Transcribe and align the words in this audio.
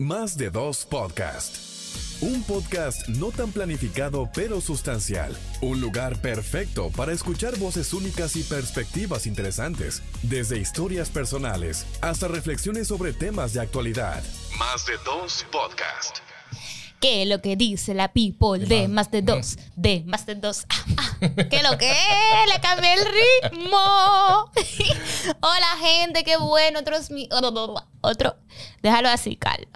Más 0.00 0.38
de 0.38 0.48
dos 0.48 0.86
podcast. 0.88 1.56
Un 2.20 2.44
podcast 2.44 3.08
no 3.08 3.32
tan 3.32 3.50
planificado 3.50 4.30
pero 4.32 4.60
sustancial. 4.60 5.36
Un 5.60 5.80
lugar 5.80 6.20
perfecto 6.20 6.92
para 6.96 7.10
escuchar 7.10 7.58
voces 7.58 7.92
únicas 7.92 8.36
y 8.36 8.44
perspectivas 8.44 9.26
interesantes. 9.26 10.04
Desde 10.22 10.56
historias 10.56 11.10
personales 11.10 11.84
hasta 12.00 12.28
reflexiones 12.28 12.86
sobre 12.86 13.12
temas 13.12 13.54
de 13.54 13.60
actualidad. 13.60 14.22
Más 14.56 14.86
de 14.86 14.92
dos 15.04 15.44
podcast. 15.50 16.18
¿Qué 17.00 17.22
es 17.22 17.28
lo 17.28 17.40
que 17.40 17.54
dice 17.56 17.94
la 17.94 18.08
people 18.08 18.58
de 18.58 18.88
más 18.88 19.10
de 19.10 19.22
dos? 19.22 19.56
De 19.76 20.02
más 20.06 20.26
de 20.26 20.34
dos. 20.34 20.66
Ah, 20.68 20.84
ah. 20.96 21.18
¿Qué 21.20 21.62
lo 21.62 21.78
que 21.78 21.90
es? 21.90 22.52
Le 22.52 22.60
cambié 22.60 22.94
el 22.94 23.52
ritmo. 23.52 23.78
Hola, 25.40 25.76
gente, 25.80 26.24
qué 26.24 26.36
bueno. 26.38 26.80
Otros. 26.80 27.10
Otro. 28.00 28.36
Déjalo 28.82 29.08
así, 29.08 29.36
Carlos. 29.36 29.68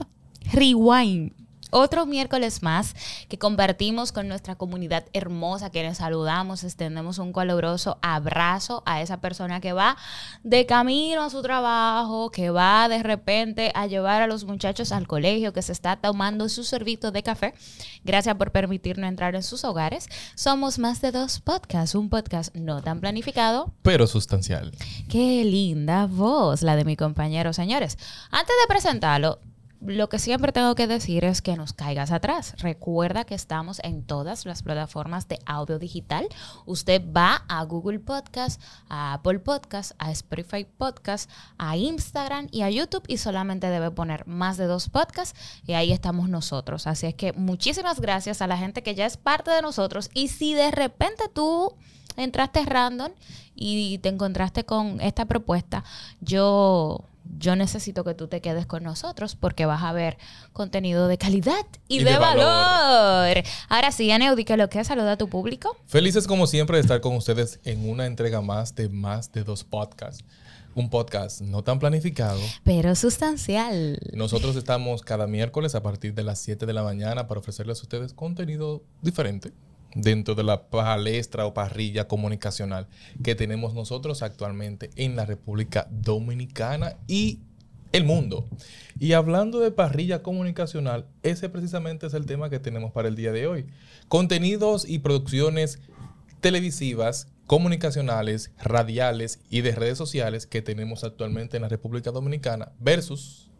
Rewind. 0.52 1.32
Otro 1.74 2.04
miércoles 2.04 2.62
más 2.62 2.94
que 3.30 3.38
compartimos 3.38 4.12
con 4.12 4.28
nuestra 4.28 4.56
comunidad 4.56 5.06
hermosa, 5.14 5.70
que 5.70 5.82
les 5.82 5.96
saludamos, 5.96 6.64
extendemos 6.64 7.18
un 7.18 7.32
caluroso 7.32 7.96
abrazo 8.02 8.82
a 8.84 9.00
esa 9.00 9.22
persona 9.22 9.58
que 9.62 9.72
va 9.72 9.96
de 10.42 10.66
camino 10.66 11.22
a 11.22 11.30
su 11.30 11.40
trabajo, 11.40 12.30
que 12.30 12.50
va 12.50 12.90
de 12.90 13.02
repente 13.02 13.72
a 13.74 13.86
llevar 13.86 14.20
a 14.20 14.26
los 14.26 14.44
muchachos 14.44 14.92
al 14.92 15.08
colegio, 15.08 15.54
que 15.54 15.62
se 15.62 15.72
está 15.72 15.96
tomando 15.96 16.50
su 16.50 16.62
servicio 16.62 17.10
de 17.10 17.22
café. 17.22 17.54
Gracias 18.04 18.36
por 18.36 18.52
permitirnos 18.52 19.08
entrar 19.08 19.34
en 19.34 19.42
sus 19.42 19.64
hogares. 19.64 20.10
Somos 20.34 20.78
más 20.78 21.00
de 21.00 21.10
dos 21.10 21.40
podcasts, 21.40 21.94
un 21.94 22.10
podcast 22.10 22.54
no 22.54 22.82
tan 22.82 23.00
planificado, 23.00 23.72
pero 23.80 24.06
sustancial. 24.06 24.72
Qué 25.08 25.42
linda 25.42 26.06
voz 26.06 26.60
la 26.60 26.76
de 26.76 26.84
mi 26.84 26.96
compañero, 26.96 27.54
señores. 27.54 27.96
Antes 28.30 28.54
de 28.60 28.68
presentarlo, 28.68 29.38
lo 29.84 30.08
que 30.08 30.18
siempre 30.18 30.52
tengo 30.52 30.74
que 30.74 30.86
decir 30.86 31.24
es 31.24 31.42
que 31.42 31.56
nos 31.56 31.72
caigas 31.72 32.12
atrás. 32.12 32.54
Recuerda 32.58 33.24
que 33.24 33.34
estamos 33.34 33.80
en 33.82 34.04
todas 34.04 34.46
las 34.46 34.62
plataformas 34.62 35.26
de 35.26 35.40
audio 35.44 35.78
digital. 35.78 36.28
Usted 36.66 37.02
va 37.14 37.44
a 37.48 37.64
Google 37.64 37.98
Podcast, 37.98 38.62
a 38.88 39.14
Apple 39.14 39.40
Podcast, 39.40 39.92
a 39.98 40.12
Spotify 40.12 40.64
Podcast, 40.64 41.28
a 41.58 41.76
Instagram 41.76 42.48
y 42.52 42.62
a 42.62 42.70
YouTube 42.70 43.04
y 43.08 43.18
solamente 43.18 43.68
debe 43.70 43.90
poner 43.90 44.26
más 44.26 44.56
de 44.56 44.66
dos 44.66 44.88
podcasts 44.88 45.38
y 45.66 45.72
ahí 45.72 45.92
estamos 45.92 46.28
nosotros. 46.28 46.86
Así 46.86 47.06
es 47.06 47.14
que 47.14 47.32
muchísimas 47.32 48.00
gracias 48.00 48.40
a 48.40 48.46
la 48.46 48.56
gente 48.56 48.82
que 48.82 48.94
ya 48.94 49.06
es 49.06 49.16
parte 49.16 49.50
de 49.50 49.62
nosotros 49.62 50.10
y 50.14 50.28
si 50.28 50.54
de 50.54 50.70
repente 50.70 51.24
tú 51.32 51.74
entraste 52.16 52.64
random 52.64 53.10
y 53.54 53.98
te 53.98 54.10
encontraste 54.10 54.64
con 54.64 55.00
esta 55.00 55.24
propuesta, 55.24 55.84
yo 56.20 57.04
yo 57.38 57.56
necesito 57.56 58.04
que 58.04 58.14
tú 58.14 58.28
te 58.28 58.40
quedes 58.40 58.66
con 58.66 58.82
nosotros 58.82 59.36
porque 59.36 59.66
vas 59.66 59.82
a 59.82 59.92
ver 59.92 60.18
contenido 60.52 61.08
de 61.08 61.18
calidad 61.18 61.66
y, 61.88 62.04
de, 62.04 62.16
valor. 62.16 63.42
Ahora 63.68 63.92
sí, 63.92 64.10
Aneudi, 64.10 64.44
que 64.44 64.56
lo 64.56 64.68
que 64.68 64.80
es 64.80 64.86
saluda 64.86 65.12
a 65.12 65.16
tu 65.16 65.28
público. 65.28 65.76
Felices 65.86 66.26
como 66.26 66.46
siempre 66.46 66.76
de 66.76 66.82
estar 66.82 67.00
con 67.00 67.16
ustedes 67.16 67.60
en 67.64 67.88
una 67.88 68.06
entrega 68.06 68.40
más 68.40 68.74
de 68.74 68.88
más 68.88 69.32
de 69.32 69.44
dos 69.44 69.64
podcasts. 69.64 70.24
Un 70.74 70.88
podcast 70.88 71.42
no 71.42 71.62
tan 71.62 71.78
planificado. 71.78 72.40
Pero 72.64 72.94
sustancial. 72.94 73.98
Nosotros 74.14 74.56
estamos 74.56 75.02
cada 75.02 75.26
miércoles 75.26 75.74
a 75.74 75.82
partir 75.82 76.14
de 76.14 76.22
las 76.22 76.38
7 76.40 76.64
de 76.64 76.72
la 76.72 76.82
mañana 76.82 77.28
para 77.28 77.40
ofrecerles 77.40 77.80
a 77.80 77.82
ustedes 77.82 78.14
contenido 78.14 78.82
diferente 79.02 79.52
dentro 79.94 80.34
de 80.34 80.44
la 80.44 80.68
palestra 80.68 81.46
o 81.46 81.54
parrilla 81.54 82.08
comunicacional 82.08 82.88
que 83.22 83.34
tenemos 83.34 83.74
nosotros 83.74 84.22
actualmente 84.22 84.90
en 84.96 85.16
la 85.16 85.26
República 85.26 85.86
Dominicana 85.90 86.96
y 87.06 87.40
el 87.92 88.04
mundo. 88.04 88.48
Y 88.98 89.12
hablando 89.12 89.60
de 89.60 89.70
parrilla 89.70 90.22
comunicacional, 90.22 91.06
ese 91.22 91.48
precisamente 91.48 92.06
es 92.06 92.14
el 92.14 92.26
tema 92.26 92.50
que 92.50 92.58
tenemos 92.58 92.92
para 92.92 93.08
el 93.08 93.16
día 93.16 93.32
de 93.32 93.46
hoy. 93.46 93.66
Contenidos 94.08 94.88
y 94.88 94.98
producciones 94.98 95.78
televisivas, 96.40 97.28
comunicacionales, 97.46 98.50
radiales 98.58 99.40
y 99.50 99.60
de 99.60 99.72
redes 99.72 99.98
sociales 99.98 100.46
que 100.46 100.62
tenemos 100.62 101.04
actualmente 101.04 101.56
en 101.56 101.62
la 101.62 101.68
República 101.68 102.10
Dominicana 102.10 102.72
versus 102.80 103.50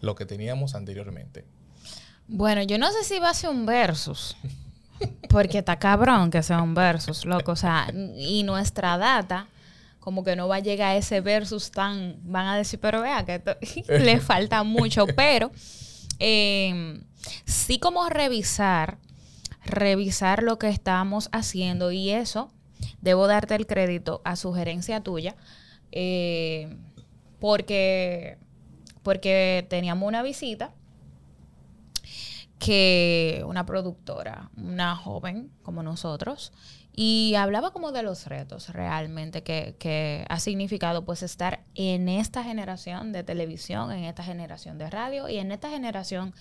lo 0.00 0.14
que 0.14 0.26
teníamos 0.26 0.74
anteriormente. 0.74 1.44
Bueno, 2.28 2.62
yo 2.62 2.78
no 2.78 2.90
sé 2.92 3.04
si 3.04 3.18
va 3.18 3.30
a 3.30 3.34
ser 3.34 3.50
un 3.50 3.66
versus. 3.66 4.36
Porque 5.28 5.58
está 5.58 5.78
cabrón 5.78 6.30
que 6.30 6.42
sea 6.42 6.62
un 6.62 6.74
versus, 6.74 7.24
loco. 7.24 7.52
O 7.52 7.56
sea, 7.56 7.92
y 8.16 8.42
nuestra 8.42 8.98
data, 8.98 9.48
como 10.00 10.24
que 10.24 10.36
no 10.36 10.48
va 10.48 10.56
a 10.56 10.60
llegar 10.60 10.92
a 10.92 10.96
ese 10.96 11.20
versus 11.20 11.70
tan. 11.70 12.16
Van 12.22 12.46
a 12.46 12.56
decir, 12.56 12.80
pero 12.80 13.02
vea 13.02 13.24
que 13.24 13.42
le 13.88 14.20
falta 14.20 14.62
mucho. 14.62 15.06
Pero 15.16 15.50
em, 16.18 17.02
sí, 17.44 17.78
como 17.78 18.08
revisar, 18.08 18.98
revisar 19.64 20.42
lo 20.42 20.58
que 20.58 20.68
estamos 20.68 21.28
haciendo 21.32 21.92
y 21.92 22.10
eso, 22.10 22.50
debo 23.00 23.26
darte 23.26 23.54
el 23.54 23.66
crédito 23.66 24.22
a 24.24 24.36
sugerencia 24.36 25.00
tuya. 25.02 25.36
Eh, 25.92 26.76
porque, 27.40 28.38
porque 29.02 29.66
teníamos 29.68 30.08
una 30.08 30.22
visita 30.22 30.72
que 32.58 33.44
una 33.46 33.66
productora, 33.66 34.50
una 34.56 34.96
joven 34.96 35.50
como 35.62 35.82
nosotros, 35.82 36.52
y 36.98 37.34
hablaba 37.36 37.72
como 37.72 37.92
de 37.92 38.02
los 38.02 38.26
retos 38.26 38.70
realmente 38.70 39.42
que, 39.42 40.26
ha 40.28 40.40
significado 40.40 41.04
pues 41.04 41.22
estar 41.22 41.62
en 41.74 42.08
esta 42.08 42.42
generación 42.42 43.12
de 43.12 43.22
televisión, 43.22 43.92
en 43.92 44.04
esta 44.04 44.24
generación 44.24 44.78
de 44.78 44.88
radio 44.88 45.28
y 45.28 45.36
en 45.36 45.52
esta 45.52 45.68
generación 45.68 46.34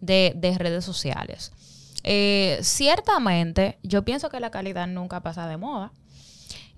de, 0.00 0.54
redes 0.58 0.84
sociales. 0.84 1.52
Eh, 2.04 2.58
ciertamente, 2.62 3.78
yo 3.82 4.04
pienso 4.04 4.28
que 4.28 4.38
la 4.38 4.52
calidad 4.52 4.86
nunca 4.86 5.20
pasa 5.24 5.48
de 5.48 5.56
moda. 5.56 5.90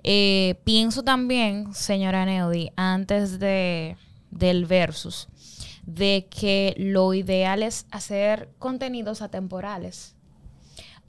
Eh, 0.02 0.58
pienso 0.64 1.02
también, 1.02 1.74
señora 1.74 2.24
Neudi, 2.24 2.70
antes 2.76 3.38
de, 3.38 3.98
del 4.30 4.64
versus, 4.64 5.28
de 5.88 6.28
que 6.28 6.74
lo 6.76 7.14
ideal 7.14 7.62
es 7.62 7.86
hacer 7.90 8.50
contenidos 8.58 9.22
atemporales. 9.22 10.14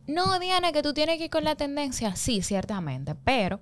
No, 0.07 0.39
Diana, 0.39 0.71
que 0.71 0.81
tú 0.81 0.93
tienes 0.93 1.17
que 1.17 1.25
ir 1.25 1.29
con 1.29 1.43
la 1.43 1.55
tendencia. 1.55 2.15
Sí, 2.15 2.41
ciertamente, 2.41 3.13
pero 3.13 3.59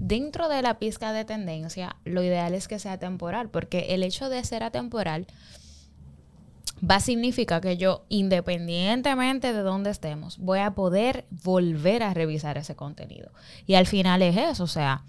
dentro 0.00 0.48
de 0.48 0.62
la 0.62 0.80
pizca 0.80 1.12
de 1.12 1.24
tendencia, 1.24 1.96
lo 2.04 2.20
ideal 2.20 2.52
es 2.52 2.66
que 2.66 2.80
sea 2.80 2.98
temporal, 2.98 3.48
porque 3.48 3.94
el 3.94 4.02
hecho 4.02 4.28
de 4.28 4.42
ser 4.42 4.64
atemporal 4.64 5.28
va 6.78 6.96
a 6.96 7.00
significar 7.00 7.62
que 7.62 7.76
yo, 7.76 8.04
independientemente 8.08 9.52
de 9.52 9.60
dónde 9.60 9.90
estemos, 9.90 10.36
voy 10.38 10.58
a 10.58 10.74
poder 10.74 11.26
volver 11.30 12.02
a 12.02 12.12
revisar 12.12 12.58
ese 12.58 12.74
contenido. 12.74 13.30
Y 13.66 13.74
al 13.74 13.86
final 13.86 14.20
es 14.20 14.36
eso, 14.36 14.64
o 14.64 14.66
sea, 14.66 15.04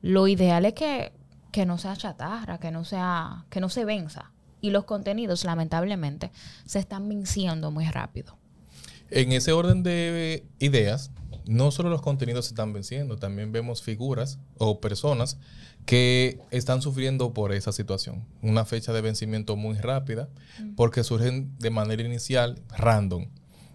lo 0.00 0.28
ideal 0.28 0.64
es 0.64 0.74
que, 0.74 1.12
que 1.50 1.66
no 1.66 1.76
sea 1.76 1.96
chatarra, 1.96 2.58
que 2.58 2.70
no 2.70 2.84
sea, 2.84 3.46
que 3.50 3.60
no 3.60 3.68
se 3.68 3.84
venza 3.84 4.30
y 4.60 4.70
los 4.70 4.84
contenidos, 4.84 5.44
lamentablemente, 5.44 6.30
se 6.64 6.78
están 6.78 7.08
venciendo 7.08 7.70
muy 7.70 7.86
rápido. 7.86 8.36
En 9.10 9.32
ese 9.32 9.52
orden 9.52 9.82
de 9.82 10.44
ideas, 10.58 11.10
no 11.46 11.70
solo 11.70 11.90
los 11.90 12.02
contenidos 12.02 12.46
se 12.46 12.52
están 12.52 12.72
venciendo, 12.72 13.16
también 13.16 13.50
vemos 13.50 13.82
figuras 13.82 14.38
o 14.58 14.80
personas 14.80 15.38
que 15.84 16.38
están 16.50 16.82
sufriendo 16.82 17.32
por 17.32 17.52
esa 17.52 17.72
situación. 17.72 18.24
Una 18.42 18.64
fecha 18.64 18.92
de 18.92 19.00
vencimiento 19.00 19.56
muy 19.56 19.76
rápida, 19.76 20.28
porque 20.76 21.02
surgen 21.02 21.56
de 21.58 21.70
manera 21.70 22.02
inicial 22.02 22.62
random. 22.76 23.26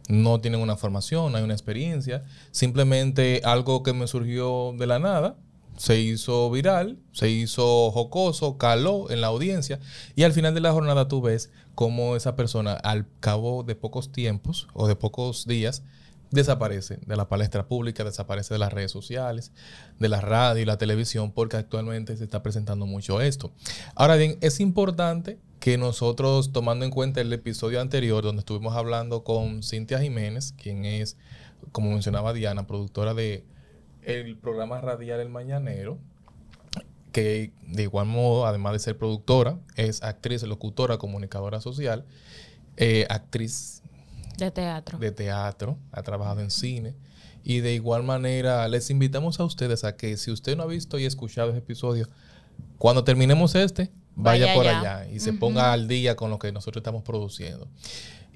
No 0.08 0.40
tienen 0.40 0.62
una 0.62 0.78
formación, 0.78 1.32
no 1.32 1.38
hay 1.38 1.44
una 1.44 1.54
experiencia, 1.54 2.24
simplemente 2.52 3.42
algo 3.44 3.84
que 3.84 3.92
me 3.92 4.08
surgió 4.08 4.74
de 4.78 4.88
la 4.88 5.00
nada, 5.00 5.36
se 5.78 6.00
hizo 6.00 6.50
viral, 6.50 6.98
se 7.12 7.30
hizo 7.30 7.92
jocoso, 7.92 8.58
caló 8.58 9.10
en 9.10 9.22
la 9.22 9.28
audiencia 9.28 9.80
y 10.16 10.24
al 10.24 10.34
final 10.34 10.54
de 10.54 10.62
la 10.62 10.72
jornada 10.72 11.08
tú 11.08 11.22
ves 11.22 11.52
cómo 11.76 12.16
esa 12.16 12.36
persona 12.36 12.74
al 12.74 13.06
cabo 13.20 13.64
de 13.64 13.76
pocos 13.76 14.12
tiempos 14.12 14.68
o 14.74 14.88
de 14.88 14.96
pocos 14.96 15.46
días 15.46 15.84
desaparece 16.32 17.00
de 17.06 17.16
la 17.16 17.28
palestra 17.28 17.68
pública, 17.68 18.04
desaparece 18.04 18.54
de 18.54 18.60
las 18.60 18.74
redes 18.74 18.92
sociales, 18.92 19.52
de 20.00 20.10
la 20.10 20.22
radio 20.22 20.62
y 20.62 20.66
la 20.66 20.78
televisión 20.78 21.32
porque 21.32 21.58
actualmente 21.58 22.16
se 22.18 22.24
está 22.24 22.44
presentando 22.44 22.86
mucho 22.86 23.22
esto. 23.22 23.52
Ahora 23.96 24.16
bien, 24.16 24.38
es 24.42 24.60
importante 24.60 25.40
que 25.60 25.78
nosotros, 25.78 26.52
tomando 26.52 26.86
en 26.86 26.92
cuenta 26.92 27.22
el 27.22 27.34
episodio 27.34 27.82
anterior 27.82 28.24
donde 28.24 28.42
estuvimos 28.42 28.76
hablando 28.76 29.24
con 29.24 29.64
Cintia 29.64 30.00
Jiménez, 30.00 30.54
quien 30.62 30.86
es, 30.86 31.18
como 31.72 31.92
mencionaba 31.92 32.34
Diana, 32.34 32.68
productora 32.68 33.14
de 33.14 33.44
el 34.06 34.38
programa 34.38 34.82
radial 34.82 35.20
El 35.20 35.30
Mañanero, 35.30 35.98
que 37.12 37.52
de 37.68 37.84
igual 37.84 38.08
modo, 38.08 38.46
además 38.46 38.74
de 38.74 38.80
ser 38.80 38.98
productora, 38.98 39.58
es 39.76 40.04
actriz, 40.04 40.44
locutora, 40.44 40.98
comunicadora 40.98 41.62
social, 41.62 42.06
eh, 42.78 43.06
actriz 43.10 43.82
de 44.38 44.52
teatro. 44.52 44.98
De 45.00 45.12
teatro, 45.12 45.78
ha 45.92 46.04
trabajado 46.04 46.42
en 46.42 46.52
cine. 46.52 46.96
Y 47.44 47.60
de 47.60 47.74
igual 47.74 48.04
manera, 48.04 48.68
les 48.68 48.90
invitamos 48.90 49.40
a 49.40 49.46
ustedes 49.46 49.84
a 49.84 49.96
que 49.96 50.18
si 50.18 50.32
usted 50.32 50.58
no 50.58 50.64
ha 50.64 50.68
visto 50.68 50.98
y 51.00 51.06
escuchado 51.06 51.50
ese 51.52 51.60
episodio, 51.60 52.10
cuando 52.78 53.04
terminemos 53.04 53.56
este, 53.56 53.92
vaya, 54.16 54.48
Vaya 54.48 54.56
por 54.56 54.68
allá. 54.68 54.98
allá 54.98 55.12
y 55.12 55.20
se 55.20 55.32
ponga 55.34 55.72
al 55.72 55.88
día 55.88 56.16
con 56.16 56.30
lo 56.32 56.40
que 56.40 56.52
nosotros 56.52 56.82
estamos 56.82 57.04
produciendo. 57.04 57.68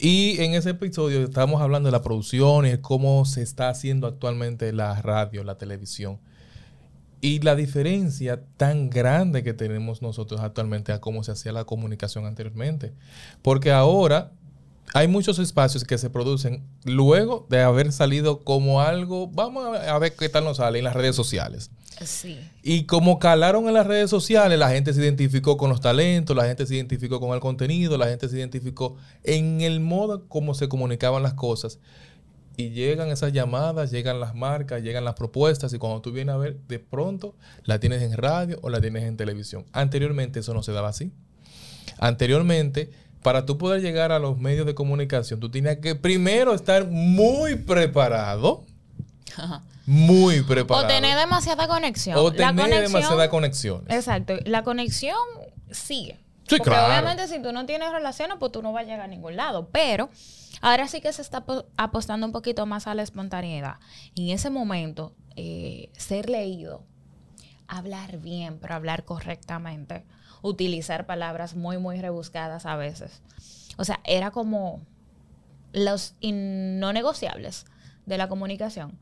Y 0.02 0.42
en 0.42 0.54
ese 0.54 0.70
episodio 0.70 1.22
estamos 1.26 1.62
hablando 1.62 1.88
de 1.88 1.92
la 1.92 2.02
producción 2.02 2.66
y 2.66 2.70
de 2.70 2.80
cómo 2.80 3.26
se 3.26 3.42
está 3.42 3.68
haciendo 3.68 4.08
actualmente 4.08 4.72
la 4.72 5.02
radio, 5.02 5.44
la 5.44 5.58
televisión. 5.58 6.20
Y 7.20 7.42
la 7.42 7.54
diferencia 7.58 8.42
tan 8.56 8.90
grande 8.90 9.44
que 9.44 9.54
tenemos 9.54 10.02
nosotros 10.02 10.40
actualmente 10.40 10.94
a 10.94 11.02
cómo 11.02 11.22
se 11.26 11.34
hacía 11.34 11.52
la 11.52 11.66
comunicación 11.66 12.26
anteriormente. 12.26 12.94
Porque 13.42 13.74
ahora 13.74 14.32
hay 14.94 15.08
muchos 15.08 15.40
espacios 15.40 15.84
que 15.84 15.98
se 15.98 16.10
producen 16.10 16.64
luego 16.84 17.46
de 17.50 17.62
haber 17.62 17.92
salido 17.92 18.44
como 18.44 18.82
algo, 18.82 19.28
vamos 19.28 19.78
a 19.78 20.00
ver 20.00 20.16
qué 20.16 20.30
tal 20.30 20.44
nos 20.44 20.58
sale 20.58 20.80
en 20.80 20.86
las 20.86 20.96
redes 20.96 21.16
sociales. 21.16 21.72
Sí. 22.04 22.40
Y 22.64 22.84
como 22.84 23.20
calaron 23.20 23.68
en 23.68 23.74
las 23.74 23.86
redes 23.86 24.10
sociales, 24.10 24.58
la 24.58 24.70
gente 24.70 24.94
se 24.94 25.02
identificó 25.02 25.58
con 25.58 25.70
los 25.70 25.82
talentos, 25.82 26.36
la 26.36 26.46
gente 26.46 26.66
se 26.66 26.76
identificó 26.76 27.20
con 27.20 27.34
el 27.34 27.40
contenido, 27.40 27.98
la 27.98 28.08
gente 28.08 28.30
se 28.30 28.38
identificó 28.38 28.96
en 29.24 29.62
el 29.62 29.80
modo 29.80 30.28
como 30.28 30.54
se 30.54 30.70
comunicaban 30.70 31.24
las 31.24 31.34
cosas. 31.34 31.80
Y 32.56 32.72
llegan 32.72 33.10
esas 33.10 33.32
llamadas, 33.32 33.90
llegan 33.92 34.20
las 34.20 34.36
marcas, 34.36 34.82
llegan 34.82 35.06
las 35.06 35.16
propuestas 35.16 35.72
y 35.74 35.78
cuando 35.78 36.02
tú 36.02 36.12
vienes 36.12 36.36
a 36.36 36.38
ver, 36.38 36.58
de 36.68 36.80
pronto 36.80 37.36
la 37.64 37.80
tienes 37.80 38.02
en 38.02 38.14
radio 38.18 38.60
o 38.62 38.70
la 38.70 38.82
tienes 38.82 39.04
en 39.04 39.16
televisión. 39.16 39.66
Anteriormente 39.72 40.40
eso 40.40 40.54
no 40.54 40.64
se 40.64 40.74
daba 40.74 40.90
así. 40.90 41.12
Anteriormente, 42.00 42.92
para 43.24 43.46
tú 43.46 43.58
poder 43.58 43.82
llegar 43.82 44.12
a 44.12 44.20
los 44.20 44.38
medios 44.38 44.66
de 44.66 44.74
comunicación, 44.76 45.40
tú 45.40 45.50
tenías 45.50 45.78
que 45.78 45.96
primero 45.96 46.54
estar 46.54 46.88
muy 46.88 47.56
preparado. 47.56 48.64
Muy 49.86 50.42
preparado. 50.44 50.86
O 50.86 50.88
tener 50.88 51.18
demasiada 51.18 51.68
conexión. 51.68 52.18
O 52.18 52.32
tener 52.32 52.56
conexión- 52.56 52.82
demasiadas 52.94 53.30
conexiones. 53.30 53.90
Exacto. 53.90 54.36
La 54.46 54.64
conexión 54.64 55.18
sigue. 55.72 56.20
Sí, 56.48 56.58
Porque 56.58 56.64
claro. 56.72 56.88
obviamente 56.88 57.28
si 57.28 57.42
tú 57.42 57.52
no 57.52 57.66
tienes 57.66 57.92
relaciones, 57.92 58.38
pues 58.40 58.52
tú 58.52 58.62
no 58.62 58.72
vas 58.74 58.82
a 58.82 58.86
llegar 58.86 59.02
a 59.02 59.08
ningún 59.08 59.36
lado. 59.36 59.70
Pero 59.72 60.10
ahora 60.62 60.88
sí 60.88 61.00
que 61.02 61.12
se 61.14 61.22
está 61.22 61.46
apo- 61.46 61.66
apostando 61.78 62.26
un 62.26 62.32
poquito 62.32 62.66
más 62.66 62.88
a 62.88 62.96
la 62.96 63.04
espontaneidad. 63.04 63.76
Y 64.16 64.30
en 64.32 64.36
ese 64.36 64.50
momento, 64.50 65.14
eh, 65.36 65.90
ser 65.98 66.28
leído, 66.30 66.84
hablar 67.68 68.18
bien, 68.18 68.58
pero 68.60 68.74
hablar 68.76 69.06
correctamente, 69.06 70.06
utilizar 70.42 71.06
palabras 71.06 71.56
muy, 71.56 71.78
muy 71.78 72.00
rebuscadas 72.00 72.66
a 72.66 72.76
veces. 72.76 73.22
O 73.78 73.86
sea, 73.86 74.00
era 74.04 74.32
como 74.32 74.82
los 75.72 76.16
no 76.22 76.94
negociables 76.94 77.66
de 78.06 78.18
la 78.18 78.28
comunicación. 78.28 78.98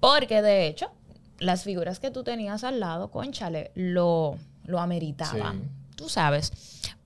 Porque 0.00 0.42
de 0.42 0.66
hecho, 0.66 0.90
las 1.38 1.64
figuras 1.64 2.00
que 2.00 2.10
tú 2.10 2.22
tenías 2.22 2.64
al 2.64 2.80
lado, 2.80 3.10
conchale, 3.10 3.72
lo, 3.74 4.38
lo 4.64 4.80
ameritaban. 4.80 5.62
Sí. 5.62 5.96
Tú 5.96 6.08
sabes. 6.08 6.52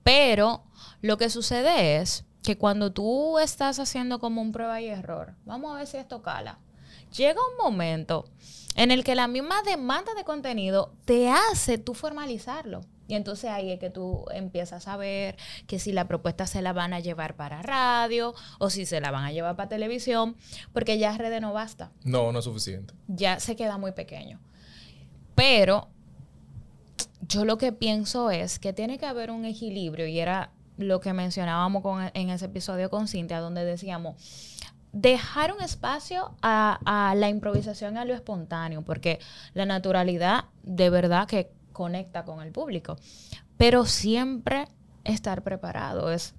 Pero 0.03 0.63
lo 1.01 1.17
que 1.17 1.29
sucede 1.29 1.97
es 1.97 2.25
que 2.43 2.57
cuando 2.57 2.91
tú 2.91 3.39
estás 3.39 3.79
haciendo 3.79 4.19
como 4.19 4.41
un 4.41 4.51
prueba 4.51 4.79
y 4.79 4.87
error, 4.87 5.33
vamos 5.45 5.73
a 5.73 5.77
ver 5.79 5.87
si 5.87 5.97
esto 5.97 6.21
cala. 6.21 6.59
Llega 7.15 7.39
un 7.51 7.57
momento 7.57 8.25
en 8.75 8.91
el 8.91 9.03
que 9.03 9.15
la 9.15 9.27
misma 9.27 9.61
demanda 9.63 10.13
de 10.13 10.23
contenido 10.23 10.93
te 11.05 11.29
hace 11.29 11.77
tú 11.77 11.93
formalizarlo. 11.93 12.81
Y 13.07 13.15
entonces 13.15 13.51
ahí 13.51 13.71
es 13.71 13.79
que 13.79 13.89
tú 13.89 14.25
empiezas 14.31 14.87
a 14.87 14.97
ver 14.97 15.35
que 15.67 15.77
si 15.79 15.91
la 15.91 16.07
propuesta 16.07 16.47
se 16.47 16.61
la 16.61 16.73
van 16.73 16.93
a 16.93 16.99
llevar 16.99 17.35
para 17.35 17.61
radio 17.61 18.33
o 18.59 18.69
si 18.69 18.85
se 18.85 18.99
la 18.99 19.11
van 19.11 19.23
a 19.25 19.31
llevar 19.31 19.55
para 19.55 19.69
televisión, 19.69 20.35
porque 20.73 20.97
ya 20.97 21.15
redes 21.17 21.39
no 21.41 21.53
basta 21.53 21.91
No, 22.03 22.31
no 22.31 22.39
es 22.39 22.45
suficiente. 22.45 22.93
ya 23.07 23.39
se 23.39 23.55
queda 23.55 23.77
muy 23.77 23.91
pequeño. 23.91 24.39
Pero 25.35 25.89
yo 27.27 27.45
lo 27.45 27.57
que 27.57 27.71
pienso 27.71 28.31
es 28.31 28.59
que 28.59 28.73
tiene 28.73 28.97
que 28.97 29.05
haber 29.05 29.31
un 29.31 29.45
equilibrio 29.45 30.07
y 30.07 30.19
era 30.19 30.51
lo 30.77 30.99
que 30.99 31.13
mencionábamos 31.13 31.81
con- 31.81 32.11
en 32.13 32.29
ese 32.29 32.45
episodio 32.45 32.89
con 32.89 33.07
Cintia, 33.07 33.39
donde 33.39 33.63
decíamos, 33.65 34.15
dejar 34.91 35.53
un 35.53 35.61
espacio 35.61 36.35
a, 36.41 36.79
a 36.85 37.15
la 37.15 37.29
improvisación, 37.29 37.97
a 37.97 38.05
lo 38.05 38.13
espontáneo, 38.13 38.81
porque 38.81 39.19
la 39.53 39.65
naturalidad 39.65 40.45
de 40.63 40.89
verdad 40.89 41.27
que 41.27 41.51
conecta 41.75 42.25
con 42.25 42.41
el 42.41 42.51
público, 42.51 42.95
pero 43.57 43.85
siempre 43.85 44.67
estar 45.03 45.43
preparado 45.43 46.09
es 46.09 46.33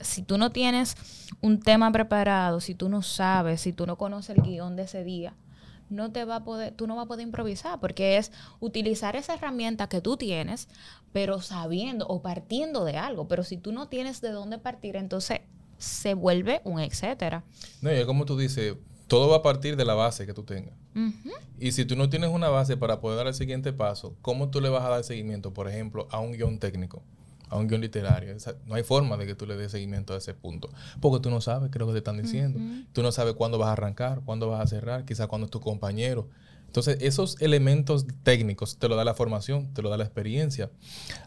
si 0.00 0.22
tú 0.22 0.38
no 0.38 0.50
tienes 0.50 0.96
un 1.40 1.60
tema 1.60 1.92
preparado, 1.92 2.60
si 2.60 2.74
tú 2.74 2.88
no 2.88 3.02
sabes, 3.02 3.60
si 3.60 3.72
tú 3.72 3.86
no 3.86 3.96
conoces 3.96 4.36
el 4.36 4.42
guion 4.42 4.74
de 4.74 4.84
ese 4.84 5.04
día, 5.04 5.34
no 5.90 6.12
te 6.12 6.24
va 6.24 6.36
a 6.36 6.44
poder, 6.44 6.72
tú 6.72 6.86
no 6.86 6.96
vas 6.96 7.04
a 7.04 7.08
poder 7.08 7.26
improvisar, 7.26 7.80
porque 7.80 8.16
es 8.16 8.32
utilizar 8.60 9.16
esa 9.16 9.34
herramienta 9.34 9.88
que 9.88 10.00
tú 10.00 10.16
tienes, 10.16 10.68
pero 11.12 11.40
sabiendo 11.42 12.06
o 12.06 12.22
partiendo 12.22 12.84
de 12.84 12.96
algo. 12.96 13.28
Pero 13.28 13.42
si 13.44 13.56
tú 13.56 13.72
no 13.72 13.88
tienes 13.88 14.20
de 14.20 14.30
dónde 14.30 14.58
partir, 14.58 14.96
entonces 14.96 15.40
se 15.78 16.14
vuelve 16.14 16.60
un 16.64 16.80
etcétera. 16.80 17.44
No, 17.82 17.92
y 17.92 18.04
como 18.06 18.24
tú 18.24 18.38
dices, 18.38 18.76
todo 19.10 19.28
va 19.28 19.36
a 19.36 19.42
partir 19.42 19.76
de 19.76 19.84
la 19.84 19.94
base 19.94 20.24
que 20.24 20.32
tú 20.32 20.44
tengas. 20.44 20.74
Y 21.58 21.72
si 21.72 21.84
tú 21.84 21.94
no 21.96 22.08
tienes 22.08 22.30
una 22.30 22.48
base 22.48 22.76
para 22.78 23.00
poder 23.00 23.18
dar 23.18 23.26
el 23.26 23.34
siguiente 23.34 23.72
paso, 23.74 24.14
¿cómo 24.22 24.48
tú 24.50 24.60
le 24.62 24.68
vas 24.70 24.82
a 24.84 24.88
dar 24.88 25.04
seguimiento, 25.04 25.52
por 25.52 25.68
ejemplo, 25.68 26.08
a 26.10 26.18
un 26.20 26.32
guion 26.32 26.58
técnico, 26.58 27.02
a 27.50 27.56
un 27.58 27.68
guion 27.68 27.82
literario? 27.82 28.32
Esa- 28.34 28.54
no 28.64 28.74
hay 28.76 28.82
forma 28.82 29.16
de 29.18 29.26
que 29.26 29.34
tú 29.34 29.44
le 29.46 29.56
des 29.56 29.70
seguimiento 29.72 30.14
a 30.14 30.16
ese 30.16 30.32
punto, 30.32 30.70
porque 31.00 31.20
tú 31.22 31.28
no 31.28 31.40
sabes 31.42 31.70
qué 31.70 31.76
es 31.76 31.80
lo 31.80 31.86
que 31.86 31.92
te 31.92 31.98
están 31.98 32.16
diciendo. 32.22 32.60
Tú 32.92 33.02
no 33.02 33.12
sabes 33.12 33.34
cuándo 33.34 33.58
vas 33.58 33.68
a 33.68 33.72
arrancar, 33.72 34.22
cuándo 34.24 34.48
vas 34.48 34.60
a 34.62 34.66
cerrar, 34.66 35.04
quizás 35.04 35.26
cuándo 35.26 35.44
es 35.46 35.50
tu 35.50 35.60
compañero. 35.60 36.28
Entonces, 36.66 36.98
esos 37.00 37.38
elementos 37.42 38.06
técnicos 38.22 38.78
te 38.78 38.88
lo 38.88 38.94
da 38.96 39.04
la 39.04 39.12
formación, 39.14 39.74
te 39.74 39.82
lo 39.82 39.90
da 39.90 39.96
la 39.98 40.04
experiencia. 40.04 40.70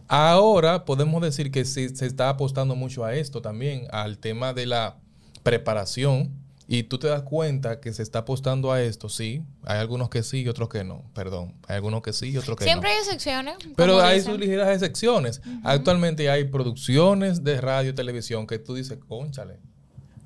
Ahora 0.08 0.86
podemos 0.86 1.22
decir 1.22 1.52
que 1.52 1.66
sí, 1.66 1.90
se 1.90 2.06
está 2.06 2.30
apostando 2.30 2.76
mucho 2.76 3.04
a 3.04 3.14
esto 3.14 3.42
también, 3.42 3.88
al 3.92 4.18
tema 4.20 4.54
de 4.54 4.66
la 4.68 4.98
preparación. 5.44 6.32
Y 6.74 6.82
tú 6.82 6.98
te 6.98 7.08
das 7.08 7.22
cuenta 7.22 7.80
que 7.80 7.94
se 7.94 8.02
está 8.02 8.20
apostando 8.20 8.72
a 8.72 8.82
esto, 8.82 9.08
sí. 9.08 9.44
Hay 9.64 9.78
algunos 9.78 10.10
que 10.10 10.24
sí 10.24 10.42
y 10.42 10.48
otros 10.48 10.70
que 10.70 10.84
no. 10.84 11.04
Perdón. 11.14 11.54
Hay 11.68 11.76
algunos 11.76 12.02
que 12.02 12.14
sí 12.14 12.32
y 12.32 12.38
otros 12.38 12.58
que 12.58 12.64
Siempre 12.64 12.90
no. 12.90 12.96
hay 12.96 13.00
excepciones. 13.04 13.56
Pero 13.76 14.02
hay 14.02 14.18
dicen. 14.18 14.32
sus 14.32 14.42
ligeras 14.42 14.70
excepciones. 14.74 15.40
Actualmente 15.64 16.32
hay 16.32 16.46
producciones 16.46 17.44
de 17.44 17.62
radio 17.62 17.92
y 17.92 17.94
televisión 17.94 18.48
que 18.48 18.58
tú 18.58 18.74
dices, 18.74 18.98
conchale, 19.08 19.60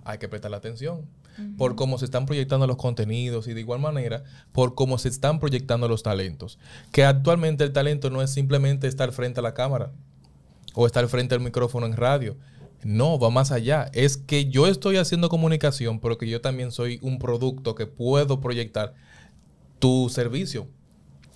hay 0.05 0.19
que 0.19 0.29
prestar 0.29 0.53
atención. 0.53 1.05
Por 1.57 1.75
cómo 1.75 1.97
se 1.97 2.05
están 2.05 2.25
proyectando 2.25 2.65
los 2.65 2.77
contenidos 2.77 3.49
y 3.49 3.53
de 3.53 3.59
igual 3.59 3.81
manera 3.81 4.23
por 4.53 4.73
cómo 4.73 4.97
se 4.99 5.09
están 5.09 5.41
proyectando 5.41 5.89
los 5.89 6.01
talentos. 6.01 6.59
Que 6.93 7.03
actualmente 7.03 7.65
el 7.65 7.73
talento 7.73 8.09
no 8.09 8.21
es 8.21 8.31
simplemente 8.31 8.87
estar 8.87 9.11
frente 9.11 9.41
a 9.41 9.43
la 9.43 9.53
cámara 9.53 9.91
o 10.75 10.85
estar 10.85 11.05
frente 11.09 11.35
al 11.35 11.41
micrófono 11.41 11.87
en 11.87 11.97
radio. 11.97 12.37
No, 12.83 13.19
va 13.19 13.29
más 13.29 13.51
allá. 13.51 13.89
Es 13.93 14.17
que 14.17 14.45
yo 14.45 14.67
estoy 14.67 14.97
haciendo 14.97 15.29
comunicación, 15.29 15.99
pero 15.99 16.17
que 16.17 16.27
yo 16.27 16.41
también 16.41 16.71
soy 16.71 16.99
un 17.01 17.19
producto 17.19 17.75
que 17.75 17.87
puedo 17.87 18.39
proyectar 18.39 18.93
tu 19.79 20.09
servicio. 20.09 20.67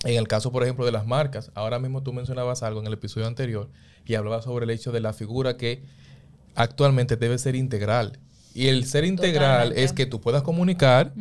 En 0.04 0.16
el 0.16 0.26
caso, 0.28 0.50
por 0.50 0.62
ejemplo, 0.62 0.84
de 0.84 0.92
las 0.92 1.06
marcas, 1.06 1.50
ahora 1.54 1.78
mismo 1.78 2.02
tú 2.02 2.12
mencionabas 2.12 2.62
algo 2.62 2.80
en 2.80 2.86
el 2.86 2.94
episodio 2.94 3.26
anterior 3.26 3.70
y 4.04 4.14
hablabas 4.14 4.44
sobre 4.44 4.64
el 4.64 4.70
hecho 4.70 4.90
de 4.92 5.00
la 5.00 5.12
figura 5.12 5.56
que 5.56 5.82
actualmente 6.54 7.16
debe 7.16 7.38
ser 7.38 7.54
integral. 7.54 8.18
Y 8.54 8.66
el 8.66 8.84
ser 8.84 9.04
integral 9.04 9.68
Totalmente. 9.68 9.84
es 9.84 9.92
que 9.92 10.06
tú 10.06 10.20
puedas 10.20 10.42
comunicar, 10.42 11.14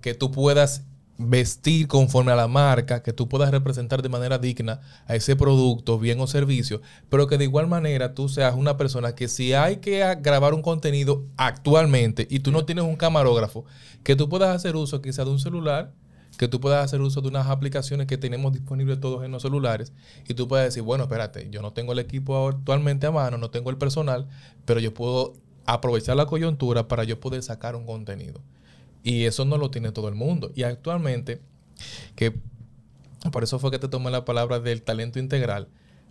que 0.00 0.14
tú 0.14 0.30
puedas 0.30 0.84
vestir 1.22 1.88
conforme 1.88 2.32
a 2.32 2.36
la 2.36 2.48
marca, 2.48 3.02
que 3.02 3.12
tú 3.12 3.28
puedas 3.28 3.50
representar 3.50 4.02
de 4.02 4.08
manera 4.08 4.38
digna 4.38 4.80
a 5.06 5.14
ese 5.14 5.36
producto, 5.36 5.98
bien 5.98 6.20
o 6.20 6.26
servicio, 6.26 6.80
pero 7.08 7.26
que 7.26 7.38
de 7.38 7.44
igual 7.44 7.68
manera 7.68 8.14
tú 8.14 8.28
seas 8.28 8.54
una 8.54 8.76
persona 8.76 9.14
que 9.14 9.28
si 9.28 9.52
hay 9.52 9.76
que 9.76 9.98
grabar 10.20 10.54
un 10.54 10.62
contenido 10.62 11.24
actualmente 11.36 12.26
y 12.30 12.40
tú 12.40 12.52
no 12.52 12.64
tienes 12.64 12.84
un 12.84 12.96
camarógrafo, 12.96 13.64
que 14.02 14.16
tú 14.16 14.28
puedas 14.28 14.54
hacer 14.54 14.76
uso 14.76 15.00
quizá 15.00 15.24
de 15.24 15.30
un 15.30 15.40
celular, 15.40 15.92
que 16.38 16.48
tú 16.48 16.60
puedas 16.60 16.84
hacer 16.84 17.00
uso 17.00 17.20
de 17.20 17.28
unas 17.28 17.46
aplicaciones 17.46 18.06
que 18.06 18.18
tenemos 18.18 18.52
disponibles 18.52 19.00
todos 19.00 19.24
en 19.24 19.30
los 19.30 19.42
celulares 19.42 19.92
y 20.28 20.34
tú 20.34 20.48
puedas 20.48 20.66
decir, 20.66 20.82
bueno, 20.82 21.04
espérate, 21.04 21.48
yo 21.50 21.62
no 21.62 21.72
tengo 21.72 21.92
el 21.92 21.98
equipo 21.98 22.48
actualmente 22.48 23.06
a 23.06 23.10
mano, 23.10 23.38
no 23.38 23.50
tengo 23.50 23.70
el 23.70 23.76
personal, 23.76 24.28
pero 24.64 24.80
yo 24.80 24.94
puedo 24.94 25.34
aprovechar 25.66 26.16
la 26.16 26.26
coyuntura 26.26 26.88
para 26.88 27.04
yo 27.04 27.20
poder 27.20 27.42
sacar 27.42 27.76
un 27.76 27.86
contenido. 27.86 28.40
Y 29.02 29.24
eso 29.24 29.44
no 29.44 29.56
lo 29.56 29.70
tiene 29.70 29.92
todo 29.92 30.08
el 30.08 30.14
mundo. 30.14 30.52
Y 30.54 30.62
actualmente, 30.62 31.40
que 32.14 32.34
por 33.30 33.44
eso 33.44 33.58
fue 33.58 33.70
que 33.70 33.78
te 33.78 33.88
tomé 33.88 34.10
la 34.10 34.24
palabra 34.24 34.60
del 34.60 34.82
talento 34.82 35.18
integral. 35.18 35.68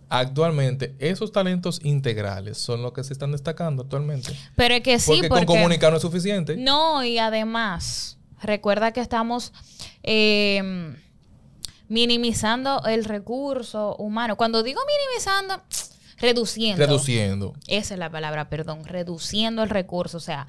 Actualmente, 0.08 0.94
esos 0.98 1.32
talentos 1.32 1.80
integrales 1.82 2.58
son 2.58 2.82
los 2.82 2.92
que 2.92 3.02
se 3.02 3.14
están 3.14 3.32
destacando 3.32 3.82
actualmente. 3.84 4.36
Pero 4.56 4.74
es 4.74 4.82
que 4.82 4.98
sí, 4.98 5.12
porque, 5.12 5.28
porque, 5.28 5.46
con 5.46 5.56
comunicar 5.56 5.90
no 5.90 5.96
es 5.96 6.02
suficiente. 6.02 6.56
No, 6.56 7.02
y 7.02 7.18
además, 7.18 8.18
recuerda 8.42 8.92
que 8.92 9.00
estamos 9.00 9.54
eh, 10.02 10.94
minimizando 11.88 12.82
el 12.84 13.04
recurso 13.04 13.96
humano. 13.96 14.36
Cuando 14.36 14.62
digo 14.62 14.80
minimizando, 14.86 15.62
reduciendo. 16.18 16.84
Reduciendo. 16.84 17.54
Esa 17.66 17.94
es 17.94 18.00
la 18.00 18.10
palabra, 18.10 18.48
perdón, 18.48 18.84
reduciendo 18.84 19.62
el 19.62 19.70
recurso. 19.70 20.16
O 20.16 20.20
sea, 20.20 20.46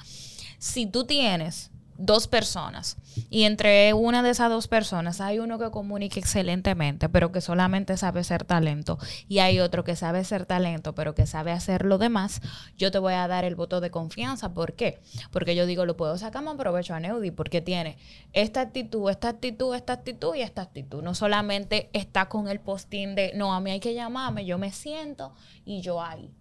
si 0.58 0.86
tú 0.86 1.06
tienes 1.06 1.72
dos 1.98 2.28
personas 2.28 2.98
y 3.30 3.44
entre 3.44 3.94
una 3.94 4.24
de 4.24 4.32
esas 4.32 4.50
dos 4.50 4.68
personas 4.68 5.22
hay 5.22 5.40
uno 5.40 5.60
que 5.60 5.72
comunica 5.72 6.20
excelentemente, 6.20 7.10
pero 7.10 7.32
que 7.32 7.42
solamente 7.42 7.98
sabe 7.98 8.24
ser 8.24 8.44
talento 8.44 8.98
y 9.28 9.40
hay 9.40 9.60
otro 9.60 9.84
que 9.84 9.96
sabe 9.96 10.24
ser 10.24 10.46
talento, 10.46 10.96
pero 10.96 11.16
que 11.16 11.26
sabe 11.26 11.52
hacer 11.52 11.86
lo 11.86 11.98
demás, 11.98 12.42
yo 12.78 12.92
te 12.92 13.00
voy 13.00 13.14
a 13.14 13.28
dar 13.28 13.46
el 13.46 13.56
voto 13.56 13.82
de 13.82 13.92
confianza. 13.92 14.54
¿Por 14.54 14.74
qué? 14.74 15.02
Porque 15.32 15.56
yo 15.56 15.66
digo, 15.66 15.86
lo 15.86 15.98
puedo 15.98 16.18
sacar 16.18 16.44
más 16.44 16.56
provecho 16.56 16.94
a 16.94 17.00
Neudi 17.00 17.32
porque 17.32 17.62
tiene 17.62 17.98
esta 18.34 18.62
actitud, 18.62 19.10
esta 19.10 19.30
actitud, 19.30 19.76
esta 19.76 19.94
actitud 19.94 20.36
y 20.36 20.42
esta 20.42 20.62
actitud. 20.62 21.04
No 21.04 21.16
solamente 21.16 21.90
está 21.94 22.30
con 22.30 22.48
el 22.48 22.60
postín 22.60 23.16
de, 23.16 23.34
no, 23.36 23.54
a 23.54 23.60
mí 23.60 23.72
hay 23.72 23.80
que 23.80 23.94
llamarme, 23.94 24.46
yo 24.46 24.58
me 24.58 24.72
siento 24.72 25.34
y 25.66 25.82
yo 25.82 26.02
ahí 26.02 26.32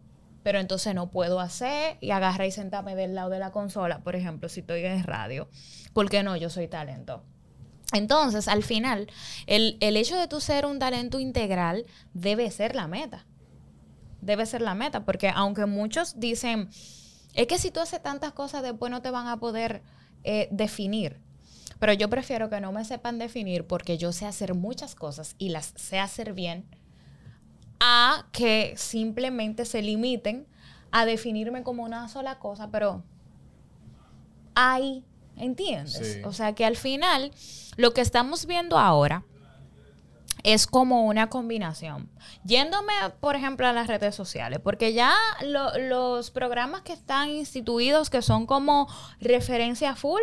pero 0.43 0.59
entonces 0.59 0.95
no 0.95 1.11
puedo 1.11 1.41
hacer 1.41 1.99
y 2.01 2.11
agarrar 2.11 2.47
y 2.47 2.51
sentarme 2.51 2.95
del 2.95 3.15
lado 3.15 3.31
de 3.31 3.39
la 3.39 3.53
consola, 3.53 4.01
por 4.01 4.17
ejemplo, 4.17 4.49
si 4.49 4.61
estoy 4.61 4.85
en 4.85 5.03
radio, 5.05 5.49
porque 5.93 6.23
no, 6.23 6.37
yo 6.37 6.51
soy 6.51 6.69
talento. 6.69 7.23
Entonces, 7.93 8.49
al 8.49 8.63
final, 8.63 9.09
el, 9.47 9.77
el 9.81 9.97
hecho 9.97 10.17
de 10.17 10.27
tú 10.27 10.41
ser 10.41 10.65
un 10.65 10.79
talento 10.79 11.21
integral 11.21 11.85
debe 12.15 12.51
ser 12.51 12.75
la 12.75 12.89
meta. 12.89 13.27
Debe 14.21 14.47
ser 14.47 14.63
la 14.63 14.75
meta, 14.75 15.05
porque 15.05 15.29
aunque 15.29 15.67
muchos 15.67 16.19
dicen, 16.19 16.71
es 17.35 17.47
que 17.47 17.59
si 17.59 17.71
tú 17.71 17.81
haces 17.81 18.03
tantas 18.03 18.33
cosas, 18.33 18.63
después 18.63 18.91
no 18.91 19.03
te 19.03 19.11
van 19.11 19.27
a 19.27 19.39
poder 19.39 19.83
eh, 20.25 20.49
definir. 20.51 21.21
Pero 21.79 21.93
yo 21.93 22.09
prefiero 22.09 22.49
que 22.49 22.61
no 22.61 22.73
me 22.73 22.85
sepan 22.85 23.19
definir 23.19 23.67
porque 23.67 23.99
yo 23.99 24.13
sé 24.13 24.25
hacer 24.25 24.55
muchas 24.55 24.95
cosas 24.95 25.35
y 25.37 25.49
las 25.49 25.73
sé 25.77 25.99
hacer 25.99 26.33
bien 26.33 26.65
a 27.85 28.27
que 28.31 28.75
simplemente 28.77 29.65
se 29.65 29.83
limiten 29.83 30.47
a 30.93 31.05
definirme 31.05 31.65
como 31.65 31.83
una 31.83 32.09
sola 32.09 32.39
cosa, 32.39 32.71
pero 32.71 33.03
hay, 34.55 35.05
¿entiendes? 35.37 36.21
O 36.25 36.33
sea 36.33 36.55
que 36.55 36.65
al 36.65 36.77
final 36.77 37.33
lo 37.77 37.93
que 37.93 38.01
estamos 38.01 38.47
viendo 38.47 38.79
ahora 38.79 39.25
es 40.45 40.69
como 40.69 41.07
una 41.07 41.29
combinación. 41.29 42.09
Yéndome, 42.45 42.93
por 43.19 43.35
ejemplo, 43.35 43.67
a 43.67 43.73
las 43.73 43.89
redes 43.89 44.15
sociales, 44.15 44.61
porque 44.63 44.93
ya 44.93 45.17
los 45.43 46.31
programas 46.31 46.83
que 46.83 46.93
están 46.93 47.31
instituidos, 47.31 48.11
que 48.11 48.23
son 48.23 48.47
como 48.47 48.87
referencia 49.19 49.97
full, 49.97 50.23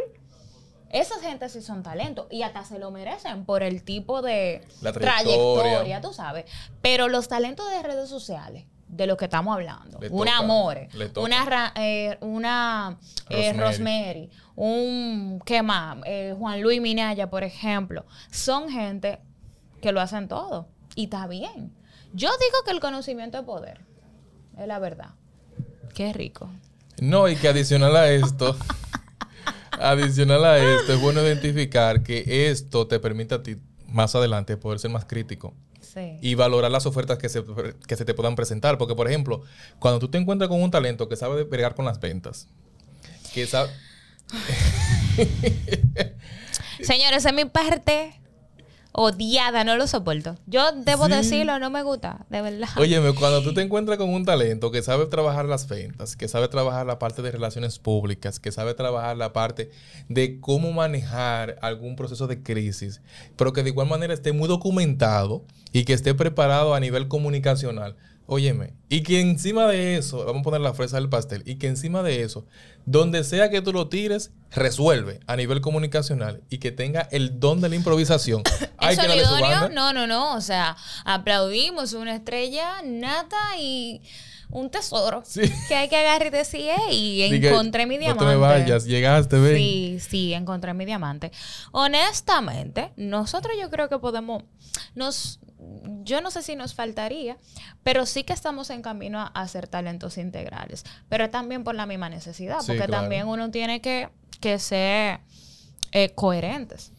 esas 0.90 1.22
gente 1.22 1.48
sí 1.50 1.62
son 1.62 1.84
talentos 1.84 2.28
y 2.32 2.42
hasta 2.42 2.66
se 2.66 2.80
lo 2.80 2.92
merecen 2.92 3.46
por 3.46 3.62
el 3.62 3.84
tipo 3.84 4.22
de 4.22 4.68
trayectoria. 4.82 6.02
tú 6.02 6.14
sabes. 6.14 6.46
Pero 6.82 7.08
los 7.08 7.28
talentos 7.28 7.70
de 7.70 7.84
redes 7.84 8.10
sociales, 8.10 8.66
de 8.88 9.06
lo 9.06 9.18
que 9.18 9.26
estamos 9.26 9.54
hablando, 9.54 10.00
un 10.10 10.28
Amore, 10.28 10.90
una, 11.16 11.74
eh, 11.76 12.18
una 12.22 12.98
eh, 13.30 13.54
Rosemary. 13.54 14.32
un, 14.56 15.40
¿qué 15.46 15.62
más? 15.62 15.98
Eh, 16.06 16.34
Juan 16.38 16.62
Luis 16.62 16.82
Minaya, 16.82 17.30
por 17.30 17.44
ejemplo, 17.44 18.06
son 18.32 18.70
gente 18.70 19.20
que 19.82 19.92
lo 19.92 20.02
hacen 20.02 20.28
todo 20.28 20.70
y 20.96 21.04
está 21.04 21.28
bien. 21.28 21.72
Yo 22.14 22.30
digo 22.30 22.58
que 22.66 22.72
el 22.72 22.80
conocimiento 22.80 23.38
es 23.38 23.44
poder, 23.44 23.82
es 24.58 24.66
la 24.66 24.80
verdad. 24.80 25.12
Qué 25.94 26.12
rico. 26.14 26.50
No, 27.00 27.28
y 27.30 27.36
que 27.36 27.48
adicional 27.48 27.96
a 27.96 28.10
esto... 28.10 28.58
Adicional 29.72 30.46
a 30.46 30.58
esto, 30.58 30.94
es 30.94 31.02
bueno 31.02 31.22
identificar 31.22 32.04
que 32.04 32.50
esto 32.50 32.88
te 32.88 33.00
permite 33.00 33.36
a 33.36 33.44
ti 33.44 33.58
más 33.88 34.16
adelante 34.16 34.58
poder 34.58 34.80
ser 34.80 34.92
más 34.92 35.06
crítico. 35.06 35.56
Y 36.22 36.36
valorar 36.36 36.72
las 36.72 36.86
ofertas 36.86 37.18
que 37.18 37.28
se, 37.28 37.44
que 37.88 37.96
se 37.98 38.06
te 38.06 38.14
puedan 38.14 38.36
presentar. 38.36 38.78
Porque, 38.78 38.96
por 38.96 39.08
ejemplo, 39.08 39.42
cuando 39.80 40.00
tú 40.00 40.08
te 40.08 40.18
encuentras 40.18 40.48
con 40.48 40.62
un 40.62 40.72
talento 40.72 41.10
que 41.10 41.18
sabe 41.18 41.44
bregar 41.44 41.76
con 41.76 41.84
las 41.86 42.00
ventas, 42.00 42.48
que 43.34 43.46
sabe... 43.48 43.70
Señores, 46.82 47.26
en 47.26 47.36
mi 47.36 47.46
parte 47.46 48.19
odiada, 48.92 49.64
no 49.64 49.78
lo 49.78 49.88
soporto. 49.88 50.36
Yo 50.48 50.72
debo 50.74 51.08
decirlo, 51.08 51.60
no 51.60 51.70
me 51.70 51.84
gusta, 51.84 52.26
de 52.30 52.42
verdad. 52.42 52.70
Óyeme, 52.78 53.14
cuando 53.14 53.42
tú 53.42 53.54
te 53.54 53.62
encuentras 53.62 53.98
con 53.98 54.10
un 54.10 54.26
talento 54.26 54.72
que 54.72 54.82
sabe 54.82 55.06
trabajar 55.06 55.46
las 55.46 55.68
ventas, 55.68 56.16
que 56.16 56.28
sabe 56.28 56.48
trabajar 56.48 56.86
la 56.86 57.00
parte 57.00 57.22
de 57.22 57.32
relaciones 57.32 57.80
públicas, 57.80 58.40
que 58.40 58.52
sabe 58.52 58.74
trabajar 58.74 59.18
la 59.18 59.34
parte 59.34 59.72
de 60.08 60.40
cómo 60.40 60.72
manejar 60.72 61.58
algún 61.62 61.96
proceso 61.96 62.28
de 62.28 62.42
crisis, 62.42 63.02
pero 63.36 63.54
que 63.54 63.64
de 63.64 63.70
igual 63.70 63.88
manera 63.88 64.14
esté 64.14 64.34
muy 64.34 64.48
documentado 64.48 65.44
y 65.72 65.84
que 65.86 65.94
esté 65.94 66.14
preparado 66.14 66.74
a 66.74 66.80
nivel 66.80 67.08
comunicacional, 67.08 67.96
Óyeme, 68.32 68.74
y 68.90 69.02
que 69.02 69.22
encima 69.22 69.66
de 69.66 69.98
eso, 69.98 70.24
vamos 70.24 70.42
a 70.42 70.44
poner 70.44 70.62
la 70.62 70.76
fresa 70.76 70.98
del 70.98 71.10
pastel, 71.10 71.42
y 71.48 71.56
que 71.56 71.66
encima 71.66 72.04
de 72.04 72.22
eso, 72.22 72.46
donde 72.86 73.24
sea 73.24 73.50
que 73.50 73.64
tú 73.64 73.74
lo 73.74 73.88
tires, 73.90 74.32
resuelve 74.52 75.20
a 75.26 75.36
nivel 75.36 75.62
comunicacional 75.62 76.44
y 76.48 76.60
que 76.60 76.72
tenga 76.72 77.08
el 77.10 77.40
don 77.40 77.60
de 77.60 77.70
la 77.70 77.76
improvisación. 77.76 78.44
Hay 78.78 78.98
que? 78.98 79.74
No, 79.74 79.94
no, 79.94 80.06
no. 80.06 80.36
O 80.36 80.42
sea, 80.42 80.78
aplaudimos 81.06 81.94
una 81.94 82.16
estrella 82.16 82.84
nata 82.84 83.58
y 83.60 84.04
un 84.52 84.70
tesoro 84.70 85.24
que 85.68 85.76
hay 85.76 85.90
que 85.90 85.98
agarrar 85.98 86.28
y 86.28 86.30
decir, 86.32 86.72
y 86.92 87.22
encontré 87.22 87.86
mi 87.86 87.98
diamante. 87.98 88.24
No 88.24 88.32
te 88.32 88.36
me 88.36 88.42
vayas, 88.42 88.86
llegaste, 88.86 89.38
ven. 89.38 89.56
Sí, 89.56 90.00
sí, 90.00 90.34
encontré 90.34 90.74
mi 90.74 90.86
diamante. 90.86 91.32
Honestamente, 91.72 92.92
nosotros 92.96 93.56
yo 93.60 93.70
creo 93.70 93.90
que 93.90 94.00
podemos, 94.00 94.44
nos, 94.96 95.40
yo 96.04 96.22
no 96.22 96.32
sé 96.32 96.42
si 96.42 96.56
nos 96.56 96.74
faltaría, 96.74 97.38
pero 97.84 98.06
sí 98.06 98.24
que 98.24 98.34
estamos 98.34 98.72
en 98.72 98.82
camino 98.82 99.20
a, 99.20 99.28
hacer 99.28 99.68
talentos 99.68 100.18
integrales, 100.18 100.84
pero 101.10 101.30
también 101.30 101.64
por 101.64 101.76
la 101.76 101.86
misma 101.86 102.10
necesidad, 102.10 102.60
porque 102.66 102.88
también 102.88 103.28
uno 103.28 103.52
tiene 103.52 103.82
que, 103.82 104.10
ser 104.58 105.20
eh, 105.92 106.10
coherentes. 106.16 106.92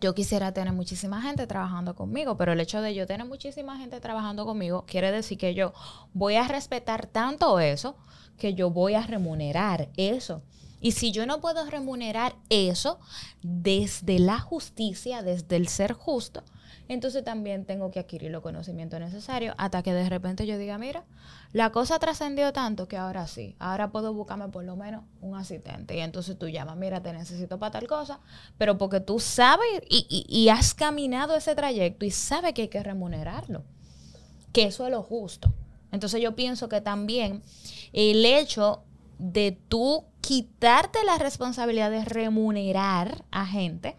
Yo 0.00 0.14
quisiera 0.14 0.52
tener 0.52 0.72
muchísima 0.72 1.20
gente 1.20 1.46
trabajando 1.46 1.94
conmigo, 1.94 2.36
pero 2.36 2.52
el 2.52 2.60
hecho 2.60 2.80
de 2.80 2.94
yo 2.94 3.06
tener 3.06 3.26
muchísima 3.26 3.76
gente 3.78 4.00
trabajando 4.00 4.46
conmigo 4.46 4.84
quiere 4.86 5.12
decir 5.12 5.36
que 5.36 5.54
yo 5.54 5.74
voy 6.14 6.36
a 6.36 6.48
respetar 6.48 7.06
tanto 7.06 7.60
eso 7.60 7.96
que 8.38 8.54
yo 8.54 8.70
voy 8.70 8.94
a 8.94 9.06
remunerar 9.06 9.90
eso. 9.96 10.42
Y 10.80 10.92
si 10.92 11.12
yo 11.12 11.26
no 11.26 11.40
puedo 11.42 11.66
remunerar 11.66 12.34
eso 12.48 12.98
desde 13.42 14.18
la 14.18 14.40
justicia, 14.40 15.22
desde 15.22 15.56
el 15.56 15.68
ser 15.68 15.92
justo, 15.92 16.42
entonces 16.92 17.22
también 17.22 17.64
tengo 17.66 17.92
que 17.92 18.00
adquirir 18.00 18.32
los 18.32 18.42
conocimientos 18.42 18.98
necesarios 18.98 19.54
hasta 19.58 19.80
que 19.84 19.94
de 19.94 20.08
repente 20.08 20.44
yo 20.44 20.58
diga, 20.58 20.76
mira, 20.76 21.04
la 21.52 21.70
cosa 21.70 22.00
trascendió 22.00 22.52
tanto 22.52 22.88
que 22.88 22.96
ahora 22.96 23.28
sí, 23.28 23.54
ahora 23.60 23.92
puedo 23.92 24.12
buscarme 24.12 24.48
por 24.48 24.64
lo 24.64 24.74
menos 24.74 25.04
un 25.20 25.36
asistente. 25.36 25.96
Y 25.96 26.00
entonces 26.00 26.36
tú 26.36 26.48
llamas, 26.48 26.76
mira, 26.76 27.00
te 27.00 27.12
necesito 27.12 27.60
para 27.60 27.70
tal 27.70 27.86
cosa, 27.86 28.18
pero 28.58 28.76
porque 28.76 28.98
tú 28.98 29.20
sabes 29.20 29.82
y, 29.88 30.26
y 30.28 30.48
has 30.48 30.74
caminado 30.74 31.36
ese 31.36 31.54
trayecto 31.54 32.04
y 32.04 32.10
sabes 32.10 32.54
que 32.54 32.62
hay 32.62 32.68
que 32.68 32.82
remunerarlo, 32.82 33.62
que 34.52 34.64
eso 34.64 34.84
es 34.84 34.90
lo 34.90 35.04
justo. 35.04 35.54
Entonces 35.92 36.20
yo 36.20 36.34
pienso 36.34 36.68
que 36.68 36.80
también 36.80 37.40
el 37.92 38.24
hecho 38.26 38.82
de 39.20 39.56
tú 39.68 40.06
quitarte 40.20 41.04
la 41.04 41.18
responsabilidad 41.18 41.92
de 41.92 42.04
remunerar 42.04 43.24
a 43.30 43.46
gente, 43.46 43.96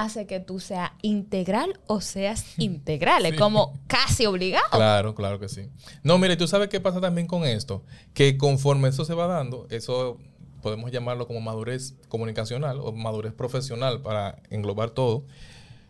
hace 0.00 0.26
que 0.26 0.40
tú 0.40 0.60
seas 0.60 0.90
integral 1.02 1.78
o 1.86 2.00
seas 2.00 2.44
integral. 2.58 3.26
Es 3.26 3.38
como 3.38 3.74
casi 3.86 4.26
obligado. 4.26 4.70
Claro, 4.70 5.14
claro 5.14 5.38
que 5.38 5.48
sí. 5.48 5.68
No, 6.02 6.18
mire, 6.18 6.36
tú 6.36 6.46
sabes 6.46 6.68
qué 6.68 6.80
pasa 6.80 7.00
también 7.00 7.26
con 7.26 7.44
esto, 7.44 7.82
que 8.14 8.36
conforme 8.36 8.88
eso 8.88 9.04
se 9.04 9.14
va 9.14 9.26
dando, 9.26 9.66
eso 9.70 10.18
podemos 10.62 10.90
llamarlo 10.90 11.26
como 11.26 11.40
madurez 11.40 11.94
comunicacional 12.08 12.80
o 12.80 12.92
madurez 12.92 13.32
profesional 13.32 14.00
para 14.00 14.42
englobar 14.50 14.90
todo, 14.90 15.24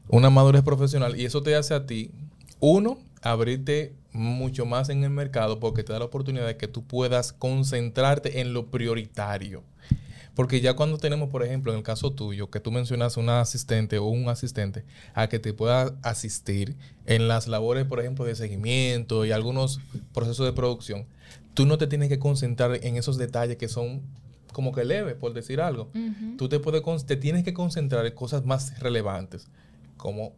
una 0.09 0.31
madurez 0.31 0.63
profesional 0.63 1.19
y 1.19 1.25
eso 1.25 1.43
te 1.43 1.57
hace 1.57 1.75
a 1.75 1.87
ti, 1.87 2.11
uno, 2.61 2.99
abrirte 3.23 3.95
mucho 4.13 4.67
más 4.67 4.89
en 4.89 5.05
el 5.05 5.11
mercado 5.11 5.61
porque 5.61 5.83
te 5.83 5.93
da 5.93 5.99
la 5.99 6.05
oportunidad 6.07 6.47
de 6.47 6.57
que 6.57 6.69
tú 6.69 6.85
puedas 6.85 7.33
concentrarte 7.33 8.41
en 8.41 8.53
lo 8.53 8.67
prioritario. 8.67 9.63
Porque 10.37 10.61
ya 10.61 10.76
cuando 10.76 10.99
tenemos, 10.99 11.31
por 11.31 11.43
ejemplo, 11.43 11.73
en 11.73 11.78
el 11.78 11.83
caso 11.83 12.12
tuyo, 12.12 12.50
que 12.50 12.61
tú 12.61 12.71
mencionas 12.71 13.16
una 13.16 13.40
asistente 13.40 13.97
o 13.97 14.05
un 14.05 14.28
asistente 14.28 14.85
a 15.14 15.28
que 15.28 15.38
te 15.38 15.55
pueda 15.55 15.97
asistir 16.02 16.76
en 17.07 17.26
las 17.26 17.49
labores, 17.49 17.87
por 17.87 18.00
ejemplo, 18.00 18.26
de 18.26 18.37
seguimiento 18.37 19.25
y 19.25 19.33
algunos 19.33 19.81
procesos 20.12 20.45
de 20.45 20.52
producción, 20.52 21.07
tú 21.55 21.64
no 21.64 21.78
te 21.78 21.87
tienes 21.87 22.11
que 22.11 22.19
concentrar 22.19 22.78
en 22.85 22.97
esos 22.99 23.16
detalles 23.16 23.57
que 23.57 23.66
son 23.66 24.02
como 24.52 24.73
que 24.73 24.85
leves, 24.85 25.14
por 25.14 25.33
decir 25.33 25.59
algo. 25.59 25.90
Tú 26.37 26.50
te, 26.50 26.61
puedes, 26.61 27.07
te 27.07 27.16
tienes 27.16 27.43
que 27.43 27.55
concentrar 27.55 28.05
en 28.05 28.14
cosas 28.14 28.45
más 28.45 28.78
relevantes, 28.78 29.49
como 29.97 30.35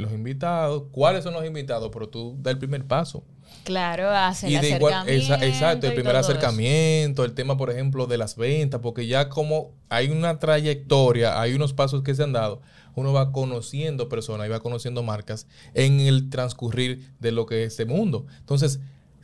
los 0.00 0.12
invitados, 0.12 0.84
cuáles 0.90 1.24
son 1.24 1.34
los 1.34 1.44
invitados, 1.44 1.90
pero 1.92 2.08
tú 2.08 2.36
da 2.40 2.50
el 2.50 2.58
primer 2.58 2.84
paso. 2.86 3.24
Claro, 3.64 4.08
hacer 4.10 4.50
el 4.50 4.56
acercamiento. 4.56 5.34
exacto, 5.34 5.86
el 5.86 5.94
primer 5.94 6.16
acercamiento, 6.16 7.24
el 7.24 7.34
tema, 7.34 7.56
por 7.56 7.70
ejemplo, 7.70 8.06
de 8.06 8.16
las 8.16 8.36
ventas, 8.36 8.80
porque 8.80 9.06
ya 9.06 9.28
como 9.28 9.72
hay 9.88 10.08
una 10.08 10.38
trayectoria, 10.38 11.40
hay 11.40 11.54
unos 11.54 11.72
pasos 11.72 12.02
que 12.02 12.14
se 12.14 12.22
han 12.22 12.32
dado, 12.32 12.62
uno 12.94 13.12
va 13.12 13.32
conociendo 13.32 14.08
personas 14.08 14.46
y 14.46 14.50
va 14.50 14.60
conociendo 14.60 15.02
marcas 15.02 15.46
en 15.74 16.00
el 16.00 16.30
transcurrir 16.30 17.12
de 17.18 17.32
lo 17.32 17.46
que 17.46 17.64
es 17.64 17.72
este 17.72 17.84
mundo. 17.84 18.26
Entonces, 18.38 18.80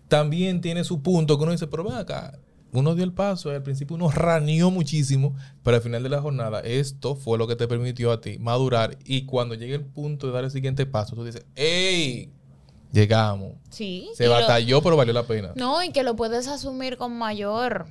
también 0.08 0.60
tiene 0.60 0.84
su 0.84 1.02
punto 1.02 1.36
que 1.36 1.42
uno 1.44 1.52
dice, 1.52 1.66
pero 1.66 1.84
ven 1.84 1.94
acá, 1.94 2.38
uno 2.80 2.94
dio 2.94 3.04
el 3.04 3.12
paso, 3.12 3.50
al 3.50 3.62
principio 3.62 3.96
uno 3.96 4.10
raneó 4.10 4.70
muchísimo, 4.70 5.34
pero 5.62 5.76
al 5.76 5.82
final 5.82 6.02
de 6.02 6.08
la 6.08 6.20
jornada 6.20 6.60
esto 6.60 7.14
fue 7.16 7.38
lo 7.38 7.46
que 7.46 7.56
te 7.56 7.66
permitió 7.68 8.12
a 8.12 8.20
ti 8.20 8.38
madurar 8.38 8.96
y 9.04 9.24
cuando 9.26 9.54
llegue 9.54 9.74
el 9.74 9.84
punto 9.84 10.26
de 10.26 10.32
dar 10.32 10.44
el 10.44 10.50
siguiente 10.50 10.86
paso, 10.86 11.14
tú 11.14 11.24
dices, 11.24 11.44
¡Ey! 11.54 12.30
Llegamos. 12.92 13.54
Sí. 13.68 14.08
Se 14.14 14.24
lo- 14.26 14.32
batalló, 14.32 14.80
pero 14.82 14.96
valió 14.96 15.12
la 15.12 15.24
pena. 15.24 15.52
No, 15.56 15.82
y 15.82 15.90
que 15.90 16.02
lo 16.02 16.16
puedes 16.16 16.46
asumir 16.48 16.96
con 16.96 17.16
mayor. 17.18 17.86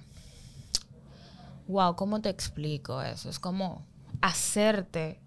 Wow, 1.67 1.95
¿cómo 1.95 2.21
te 2.21 2.29
explico 2.29 3.01
eso? 3.01 3.29
Es 3.29 3.39
como 3.39 3.85
hacerte, 4.21 5.19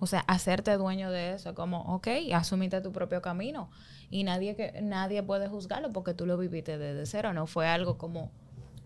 o 0.00 0.06
sea, 0.06 0.20
hacerte 0.20 0.76
dueño 0.76 1.10
de 1.10 1.32
eso. 1.34 1.54
Como, 1.54 1.80
ok, 1.94 2.08
asumiste 2.34 2.80
tu 2.80 2.92
propio 2.92 3.22
camino. 3.22 3.70
Y 4.10 4.24
nadie, 4.24 4.56
que, 4.56 4.80
nadie 4.82 5.22
puede 5.22 5.48
juzgarlo 5.48 5.92
porque 5.92 6.14
tú 6.14 6.26
lo 6.26 6.36
viviste 6.38 6.78
desde 6.78 7.06
cero. 7.06 7.32
No 7.32 7.46
fue 7.46 7.66
algo 7.68 7.98
como 7.98 8.30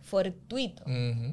fortuito. 0.02 0.82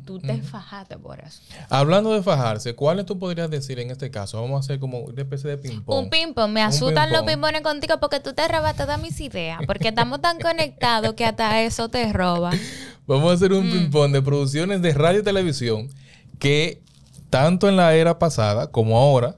Tú 0.05 0.19
te 0.19 0.41
fajaste 0.41 0.97
por 0.97 1.19
eso. 1.19 1.41
Hablando 1.69 2.13
de 2.13 2.23
fajarse, 2.23 2.75
¿cuáles 2.75 3.05
tú 3.05 3.17
podrías 3.19 3.49
decir 3.49 3.79
en 3.79 3.91
este 3.91 4.09
caso? 4.11 4.41
Vamos 4.41 4.57
a 4.57 4.59
hacer 4.59 4.79
como 4.79 4.99
una 4.99 5.21
especie 5.21 5.49
de 5.49 5.57
ping-pong. 5.57 6.03
Un 6.05 6.09
ping-pong. 6.09 6.51
Me 6.51 6.61
asustan 6.61 7.11
los 7.11 7.23
ping-pongs 7.23 7.61
contigo 7.61 7.99
porque 7.99 8.19
tú 8.19 8.33
te 8.33 8.47
robas 8.47 8.75
todas 8.77 9.01
mis 9.01 9.19
ideas. 9.21 9.59
Porque 9.67 9.89
estamos 9.89 10.21
tan 10.21 10.39
conectados 10.39 11.13
que 11.15 11.25
hasta 11.25 11.61
eso 11.63 11.89
te 11.89 12.11
roba. 12.13 12.51
Vamos 13.07 13.31
a 13.31 13.33
hacer 13.33 13.51
Mm. 13.51 13.55
un 13.57 13.69
ping-pong 13.71 14.11
de 14.11 14.21
producciones 14.21 14.81
de 14.81 14.93
radio 14.93 15.19
y 15.19 15.23
televisión 15.23 15.89
que 16.38 16.81
tanto 17.29 17.67
en 17.67 17.75
la 17.75 17.93
era 17.95 18.17
pasada 18.19 18.71
como 18.71 18.97
ahora 18.97 19.38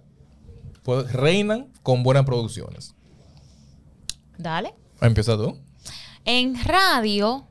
pues, 0.84 1.12
reinan 1.14 1.68
con 1.84 2.04
buenas 2.04 2.26
producciones. 2.26 2.94
Dale. 4.38 4.74
Empieza 5.00 5.36
tú. 5.38 5.58
En 6.26 6.64
radio, 6.64 7.48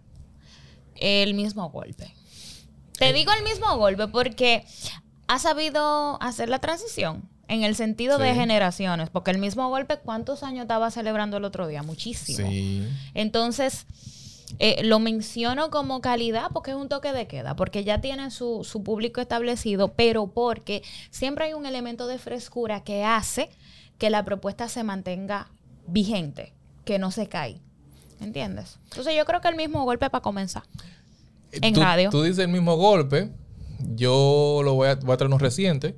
el 1.01 1.35
mismo 1.35 1.71
golpe. 1.71 2.15
Te 2.99 3.13
digo 3.13 3.33
el 3.33 3.43
mismo 3.43 3.77
golpe 3.77 4.09
porque 4.09 4.65
ha 5.27 5.39
sabido 5.39 6.21
hacer 6.23 6.49
la 6.49 6.59
transición 6.59 7.29
en 7.51 7.65
el 7.65 7.75
sentido 7.75 8.19
de 8.19 8.35
generaciones. 8.35 9.11
Porque 9.11 9.33
el 9.33 9.39
mismo 9.39 9.69
golpe, 9.69 9.99
¿cuántos 9.99 10.43
años 10.43 10.63
estaba 10.63 10.91
celebrando 10.91 11.37
el 11.37 11.45
otro 11.45 11.67
día? 11.67 11.83
Muchísimo. 11.83 12.49
Sí. 12.49 12.87
Entonces, 13.15 13.87
eh, 14.59 14.83
lo 14.85 14.99
menciono 14.99 15.71
como 15.71 16.01
calidad 16.01 16.51
porque 16.53 16.71
es 16.73 16.77
un 16.77 16.89
toque 16.89 17.13
de 17.13 17.27
queda, 17.27 17.57
porque 17.57 17.83
ya 17.85 18.01
tiene 18.01 18.31
su, 18.31 18.65
su 18.65 18.83
público 18.83 19.21
establecido, 19.21 19.95
pero 19.95 20.29
porque 20.29 20.83
siempre 21.11 21.47
hay 21.47 21.55
un 21.55 21.67
elemento 21.67 22.07
de 22.07 22.19
frescura 22.19 22.83
que 22.85 23.05
hace 23.05 23.51
que 23.99 24.11
la 24.11 24.25
propuesta 24.25 24.69
se 24.69 24.85
mantenga 24.85 25.51
vigente, 25.87 26.55
que 26.85 26.99
no 26.99 27.11
se 27.11 27.29
cae. 27.29 27.61
¿Entiendes? 28.21 28.79
Entonces 28.91 29.15
yo 29.17 29.25
creo 29.25 29.41
que 29.41 29.49
el 29.49 29.57
mismo 29.57 29.85
golpe 29.85 30.11
para 30.11 30.23
comenzar. 30.23 30.63
En 31.53 31.75
tú, 31.75 31.81
radio. 31.81 32.11
Tú 32.11 32.23
dices 32.23 32.41
el 32.41 32.49
mismo 32.49 32.77
golpe. 32.77 33.31
Yo 33.95 34.61
lo 34.63 34.75
voy 34.75 34.89
a, 34.89 34.97
voy 34.97 35.15
a 35.15 35.17
traer 35.17 35.29
uno 35.29 35.39
reciente. 35.39 35.97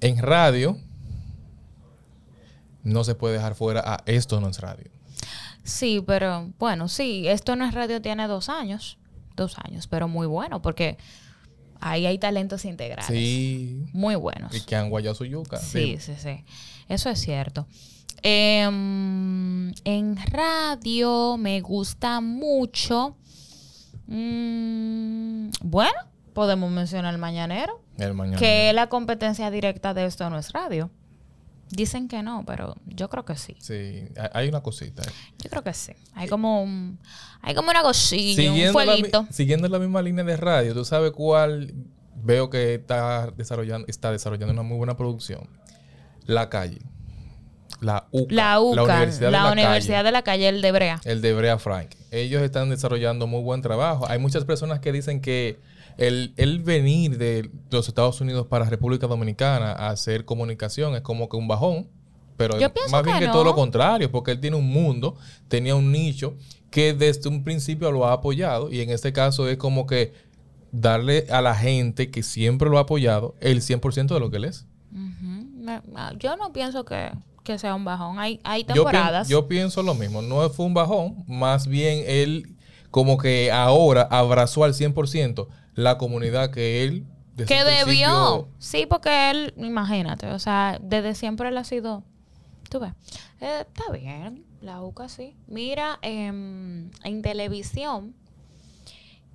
En 0.00 0.18
radio, 0.18 0.78
no 2.82 3.04
se 3.04 3.14
puede 3.14 3.34
dejar 3.34 3.54
fuera 3.54 3.82
a 3.84 4.02
esto 4.06 4.40
no 4.40 4.48
es 4.48 4.60
radio. 4.60 4.90
Sí, 5.64 6.02
pero 6.06 6.52
bueno, 6.58 6.88
sí, 6.88 7.28
esto 7.28 7.54
no 7.56 7.64
es 7.64 7.72
radio, 7.72 8.02
tiene 8.02 8.26
dos 8.26 8.48
años, 8.48 8.98
dos 9.36 9.56
años, 9.58 9.86
pero 9.86 10.08
muy 10.08 10.26
bueno, 10.26 10.60
porque 10.60 10.98
ahí 11.80 12.06
hay 12.06 12.18
talentos 12.18 12.64
integrales. 12.64 13.06
Sí. 13.06 13.84
Muy 13.92 14.16
buenos. 14.16 14.54
Y 14.54 14.60
que 14.62 14.74
han 14.74 14.90
guayado 14.90 15.14
su 15.14 15.24
yuca. 15.24 15.58
Sí, 15.58 15.98
sí, 16.00 16.14
sí. 16.18 16.44
Eso 16.88 17.10
es 17.10 17.20
cierto. 17.20 17.66
Em, 18.22 19.72
en 19.84 20.16
radio 20.30 21.36
me 21.38 21.60
gusta 21.60 22.20
mucho. 22.20 23.16
mm, 24.06 25.50
bueno, 25.62 25.92
podemos 26.34 26.70
mencionar 26.70 27.12
el 27.14 27.20
mañanero, 27.20 27.80
El 27.98 28.14
que 28.36 28.68
es 28.70 28.74
la 28.74 28.88
competencia 28.88 29.50
directa 29.50 29.94
de 29.94 30.06
esto 30.06 30.28
no 30.30 30.38
es 30.38 30.52
radio. 30.52 30.90
Dicen 31.70 32.06
que 32.08 32.22
no, 32.22 32.44
pero 32.46 32.76
yo 32.86 33.08
creo 33.08 33.24
que 33.24 33.34
sí. 33.36 33.56
Sí, 33.58 34.04
hay- 34.34 34.48
una 34.48 34.60
cosita. 34.62 35.02
Yo 35.42 35.48
creo 35.48 35.62
que 35.62 35.72
sí. 35.72 35.92
Hay 36.14 36.28
como 36.28 36.62
un, 36.62 36.98
hay 37.40 37.54
como 37.54 37.70
una 37.70 37.80
cosilla, 37.82 38.52
un 38.52 38.58
la, 38.60 38.72
fueguito. 38.72 39.26
siguiendo 39.30 39.68
la 39.68 39.78
misma 39.78 40.02
línea 40.02 40.22
de 40.24 40.36
radio, 40.36 40.74
¿tú 40.74 40.84
sabes 40.84 41.12
cuál 41.12 41.72
veo 42.16 42.50
que 42.50 42.74
está 42.74 43.30
desarrollando, 43.30 43.86
está 43.88 44.12
desarrollando 44.12 44.52
una 44.52 44.62
muy 44.62 44.76
buena 44.76 44.96
producción? 44.98 45.48
La 46.26 46.50
calle. 46.50 46.82
La 47.82 48.06
UCA. 48.10 48.34
La 48.34 48.60
UCA, 48.60 48.74
la 48.76 48.82
Universidad, 48.84 49.26
de, 49.26 49.30
la 49.32 49.52
Universidad 49.52 49.96
calle, 49.96 50.04
de 50.04 50.12
la 50.12 50.22
Calle, 50.22 50.48
el 50.48 50.62
de 50.62 50.72
Brea. 50.72 51.00
El 51.04 51.20
de 51.20 51.34
Brea 51.34 51.58
Frank. 51.58 51.90
Ellos 52.10 52.42
están 52.42 52.70
desarrollando 52.70 53.26
muy 53.26 53.42
buen 53.42 53.60
trabajo. 53.60 54.06
Hay 54.08 54.18
muchas 54.18 54.44
personas 54.44 54.80
que 54.80 54.92
dicen 54.92 55.20
que 55.20 55.58
el, 55.98 56.32
el 56.36 56.60
venir 56.60 57.18
de 57.18 57.50
los 57.70 57.88
Estados 57.88 58.20
Unidos 58.20 58.46
para 58.46 58.64
República 58.66 59.06
Dominicana 59.06 59.72
a 59.72 59.90
hacer 59.90 60.24
comunicación 60.24 60.94
es 60.94 61.02
como 61.02 61.28
que 61.28 61.36
un 61.36 61.48
bajón. 61.48 61.88
Pero 62.36 62.58
Yo 62.58 62.68
más 62.90 63.02
bien 63.04 63.18
que 63.18 63.26
que 63.26 63.32
todo 63.32 63.44
lo 63.44 63.54
contrario, 63.54 64.10
porque 64.10 64.30
él 64.30 64.40
tiene 64.40 64.56
un 64.56 64.66
mundo, 64.66 65.16
tenía 65.48 65.74
un 65.74 65.92
nicho 65.92 66.34
que 66.70 66.94
desde 66.94 67.28
un 67.28 67.44
principio 67.44 67.92
lo 67.92 68.06
ha 68.06 68.14
apoyado 68.14 68.72
y 68.72 68.80
en 68.80 68.90
este 68.90 69.12
caso 69.12 69.48
es 69.48 69.58
como 69.58 69.86
que 69.86 70.12
darle 70.72 71.26
a 71.30 71.42
la 71.42 71.54
gente 71.54 72.10
que 72.10 72.22
siempre 72.22 72.70
lo 72.70 72.78
ha 72.78 72.82
apoyado 72.82 73.36
el 73.40 73.60
100% 73.60 74.14
de 74.14 74.20
lo 74.20 74.30
que 74.30 74.38
él 74.38 74.44
es. 74.46 74.66
Ah, 75.94 76.12
Yo 76.18 76.36
no 76.36 76.52
pienso 76.52 76.84
que, 76.84 77.10
que 77.44 77.58
sea 77.58 77.74
un 77.74 77.84
bajón. 77.84 78.18
Hay, 78.18 78.40
hay 78.44 78.62
Yo, 78.62 78.66
pi- 78.66 78.74
temporadas. 78.74 79.28
yo 79.28 79.48
pienso 79.48 79.82
lo 79.82 79.94
mismo, 79.94 80.22
no 80.22 80.48
fue 80.50 80.66
un 80.66 80.74
bajón, 80.74 81.24
más 81.26 81.66
bien 81.66 82.04
él 82.06 82.56
como 82.90 83.16
que 83.18 83.50
ahora 83.50 84.02
abrazó 84.10 84.64
al 84.64 84.74
100% 84.74 85.48
la 85.74 85.96
comunidad 85.98 86.50
que 86.50 86.84
él... 86.84 87.06
que 87.46 87.64
debió. 87.64 88.48
Sí, 88.58 88.86
porque 88.86 89.30
él, 89.30 89.54
imagínate, 89.56 90.26
o 90.28 90.38
sea, 90.38 90.78
desde 90.82 91.14
siempre 91.14 91.48
él 91.48 91.56
ha 91.58 91.64
sido. 91.64 92.04
Tú 92.68 92.80
ves. 92.80 92.92
Eh, 93.40 93.64
está 93.66 93.90
bien, 93.92 94.44
la 94.60 94.80
UCA 94.82 95.08
sí. 95.08 95.34
Mira, 95.46 95.98
em, 96.02 96.90
en 97.02 97.22
televisión, 97.22 98.14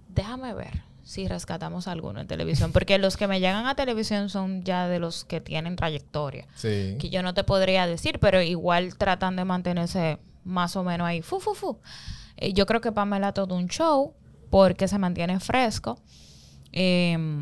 déjame 0.09 0.53
ver 0.53 0.83
si 1.07 1.25
rescatamos 1.25 1.87
alguno 1.87 2.19
en 2.19 2.27
televisión, 2.27 2.73
porque 2.73 2.97
los 2.97 3.15
que 3.15 3.29
me 3.29 3.39
llegan 3.39 3.65
a 3.65 3.75
televisión 3.75 4.29
son 4.29 4.63
ya 4.63 4.89
de 4.89 4.99
los 4.99 5.23
que 5.23 5.39
tienen 5.39 5.77
trayectoria. 5.77 6.45
Sí. 6.55 6.97
que 6.99 7.09
yo 7.09 7.23
no 7.23 7.33
te 7.33 7.45
podría 7.45 7.87
decir, 7.87 8.19
pero 8.19 8.41
igual 8.41 8.97
tratan 8.97 9.37
de 9.37 9.45
mantenerse 9.45 10.17
más 10.43 10.75
o 10.75 10.83
menos 10.83 11.07
ahí. 11.07 11.21
Fu, 11.21 11.39
fu, 11.39 11.53
fu. 11.55 11.79
Eh, 12.35 12.51
yo 12.51 12.65
creo 12.65 12.81
que 12.81 12.91
Pamela 12.91 13.31
todo 13.31 13.55
un 13.55 13.69
show 13.69 14.15
porque 14.49 14.89
se 14.89 14.97
mantiene 14.97 15.39
fresco. 15.39 15.97
Em, 16.73 17.36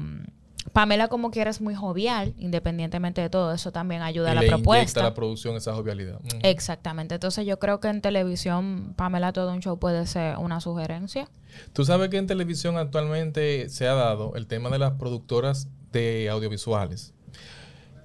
Pamela 0.75 1.07
como 1.07 1.31
quiera 1.31 1.49
es 1.49 1.61
muy 1.61 1.73
jovial, 1.73 2.33
independientemente 2.37 3.21
de 3.21 3.29
todo 3.29 3.53
eso 3.53 3.71
también 3.71 4.01
ayuda 4.01 4.27
Y 4.27 4.31
a 4.31 4.35
la 4.35 4.41
le 4.41 4.49
propuesta. 4.49 5.01
la 5.01 5.13
producción 5.13 5.55
esa 5.55 5.73
jovialidad. 5.73 6.19
Exactamente. 6.43 7.15
Entonces 7.15 7.45
yo 7.45 7.59
creo 7.59 7.79
que 7.79 7.87
en 7.87 8.01
televisión 8.01 8.93
Pamela 8.97 9.31
todo 9.31 9.53
un 9.53 9.61
show 9.61 9.79
puede 9.79 10.05
ser 10.05 10.37
una 10.37 10.59
sugerencia. 10.59 11.29
Tú 11.71 11.85
sabes 11.85 12.09
que 12.09 12.17
en 12.17 12.27
televisión 12.27 12.75
actualmente 12.75 13.69
se 13.69 13.87
ha 13.87 13.93
dado 13.93 14.35
el 14.35 14.47
tema 14.47 14.69
de 14.69 14.79
las 14.79 14.95
productoras 14.95 15.69
de 15.93 16.27
audiovisuales. 16.29 17.13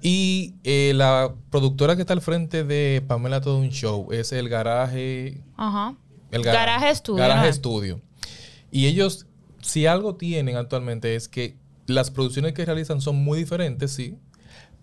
Y 0.01 0.55
eh, 0.63 0.93
la 0.95 1.35
productora 1.51 1.97
que 1.97 2.03
está 2.03 2.13
al 2.13 2.21
frente 2.21 2.63
de 2.63 3.03
Pamela 3.05 3.41
Todo 3.41 3.59
un 3.59 3.71
Show 3.71 4.13
es 4.13 4.31
el 4.31 4.49
Garaje... 4.49 5.43
Ajá. 5.57 5.97
El 6.31 6.45
Garaje 6.45 6.95
Studio, 6.95 7.19
Garaje. 7.21 7.53
Studio. 7.53 8.01
Y 8.71 8.87
ellos, 8.87 9.27
si 9.61 9.87
algo 9.87 10.15
tienen 10.15 10.57
actualmente 10.57 11.17
es 11.17 11.27
que 11.27 11.59
las 11.95 12.11
producciones 12.11 12.55
que 12.55 12.65
realizan 12.65 13.01
son 13.01 13.17
muy 13.17 13.39
diferentes, 13.39 13.91
sí, 13.93 14.17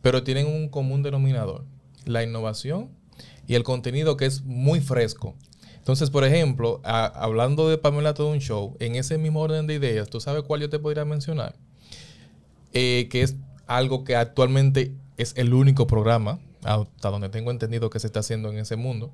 pero 0.02 0.24
tienen 0.24 0.48
un 0.48 0.70
común 0.70 1.04
denominador. 1.04 1.66
La 2.06 2.24
innovación 2.24 2.90
y 3.48 3.56
el 3.56 3.64
contenido 3.64 4.18
que 4.18 4.26
es 4.26 4.44
muy 4.44 4.80
fresco. 4.80 5.36
Entonces, 5.78 6.10
por 6.10 6.26
ejemplo, 6.26 6.82
hablando 6.84 7.70
de 7.70 7.78
Pamela 7.78 8.14
Todo 8.14 8.32
un 8.32 8.40
Show, 8.40 8.76
en 8.80 8.96
ese 8.96 9.18
mismo 9.18 9.42
orden 9.42 9.68
de 9.68 9.76
ideas, 9.76 10.10
¿tú 10.10 10.20
sabes 10.20 10.44
cuál 10.44 10.62
yo 10.62 10.70
te 10.70 10.80
podría 10.80 11.06
mencionar? 11.06 11.56
Eh, 12.74 13.08
que 13.10 13.22
es 13.22 13.38
algo 13.68 14.04
que 14.04 14.16
actualmente 14.16 14.94
es 15.16 15.34
el 15.38 15.54
único 15.54 15.88
programa, 15.88 16.40
hasta 16.64 17.10
donde 17.10 17.30
tengo 17.30 17.52
entendido 17.52 17.90
que 17.90 18.00
se 18.00 18.08
está 18.08 18.20
haciendo 18.20 18.50
en 18.50 18.58
ese 18.58 18.76
mundo, 18.76 19.14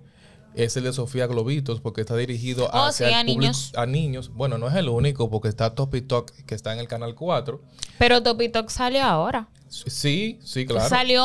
es 0.55 0.75
el 0.77 0.83
de 0.83 0.93
Sofía 0.93 1.27
Globitos, 1.27 1.81
porque 1.81 2.01
está 2.01 2.15
dirigido 2.15 2.69
Oh, 2.73 2.85
hacia 2.85 3.07
sí, 3.09 3.13
a 3.13 3.19
público- 3.21 3.39
niños. 3.41 3.71
a 3.75 3.85
niños. 3.85 4.29
Bueno, 4.33 4.57
no 4.57 4.67
es 4.67 4.75
el 4.75 4.89
único, 4.89 5.29
porque 5.29 5.47
está 5.49 5.73
Topi 5.75 6.01
Talk, 6.01 6.31
que 6.45 6.55
está 6.55 6.73
en 6.73 6.79
el 6.79 6.87
canal 6.87 7.15
4. 7.15 7.61
Pero 7.97 8.21
Topi 8.23 8.49
Talk 8.49 8.69
salió 8.69 9.03
ahora. 9.03 9.47
Sí, 9.69 10.39
sí, 10.43 10.67
claro. 10.67 10.87
Salió 10.87 11.23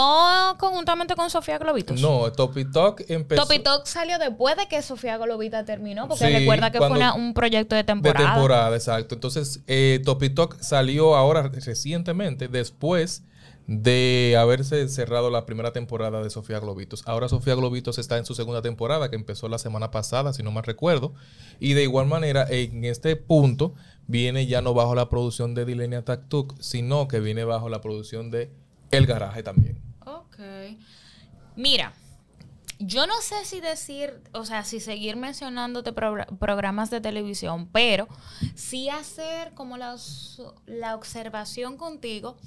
conjuntamente 0.58 1.14
con 1.14 1.28
Sofía 1.28 1.58
Globitos. 1.58 2.00
No, 2.00 2.32
Topi 2.32 2.64
Talk 2.64 3.04
empezó 3.08 3.42
Topi 3.42 3.58
Talk 3.58 3.84
salió 3.86 4.18
después 4.18 4.56
de 4.56 4.66
que 4.68 4.80
Sofía 4.80 5.18
Globita 5.18 5.66
terminó, 5.66 6.08
porque 6.08 6.26
Sí, 6.28 6.32
recuerda 6.32 6.70
que 6.72 6.78
fue 6.78 6.88
una- 6.90 7.12
un 7.12 7.34
proyecto 7.34 7.74
de 7.74 7.82
de 7.82 7.84
temporada. 7.84 8.32
temporada, 8.32 8.74
exacto. 8.74 9.14
Entonces, 9.16 9.60
eh, 9.66 10.00
Topi 10.02 10.30
Talk 10.30 10.56
salió 10.62 11.14
ahora 11.14 11.42
recientemente, 11.48 12.48
después 12.48 13.22
de 13.68 14.34
haberse 14.40 14.88
cerrado 14.88 15.28
la 15.28 15.44
primera 15.44 15.74
temporada 15.74 16.22
de 16.22 16.30
Sofía 16.30 16.58
Globitos. 16.58 17.02
Ahora 17.06 17.28
Sofía 17.28 17.54
Globitos 17.54 17.98
está 17.98 18.16
en 18.16 18.24
su 18.24 18.34
segunda 18.34 18.62
temporada, 18.62 19.10
que 19.10 19.16
empezó 19.16 19.46
la 19.46 19.58
semana 19.58 19.90
pasada, 19.90 20.32
si 20.32 20.42
no 20.42 20.50
mal 20.50 20.64
recuerdo. 20.64 21.12
Y 21.60 21.74
de 21.74 21.82
igual 21.82 22.06
manera, 22.06 22.46
en 22.48 22.86
este 22.86 23.14
punto, 23.14 23.74
viene 24.06 24.46
ya 24.46 24.62
no 24.62 24.72
bajo 24.72 24.94
la 24.94 25.10
producción 25.10 25.54
de 25.54 25.66
Dilenia 25.66 26.02
Taktuk, 26.02 26.58
sino 26.60 27.08
que 27.08 27.20
viene 27.20 27.44
bajo 27.44 27.68
la 27.68 27.82
producción 27.82 28.30
de 28.30 28.50
El 28.90 29.04
Garaje 29.04 29.42
también. 29.42 29.78
Ok. 30.06 30.38
Mira, 31.54 31.92
yo 32.78 33.06
no 33.06 33.20
sé 33.20 33.44
si 33.44 33.60
decir, 33.60 34.22
o 34.32 34.46
sea, 34.46 34.64
si 34.64 34.80
seguir 34.80 35.16
mencionándote 35.16 35.92
programas 35.92 36.88
de 36.88 37.02
televisión, 37.02 37.68
pero 37.70 38.08
sí 38.54 38.88
hacer 38.88 39.52
como 39.52 39.76
la, 39.76 39.94
la 40.64 40.94
observación 40.94 41.76
contigo 41.76 42.38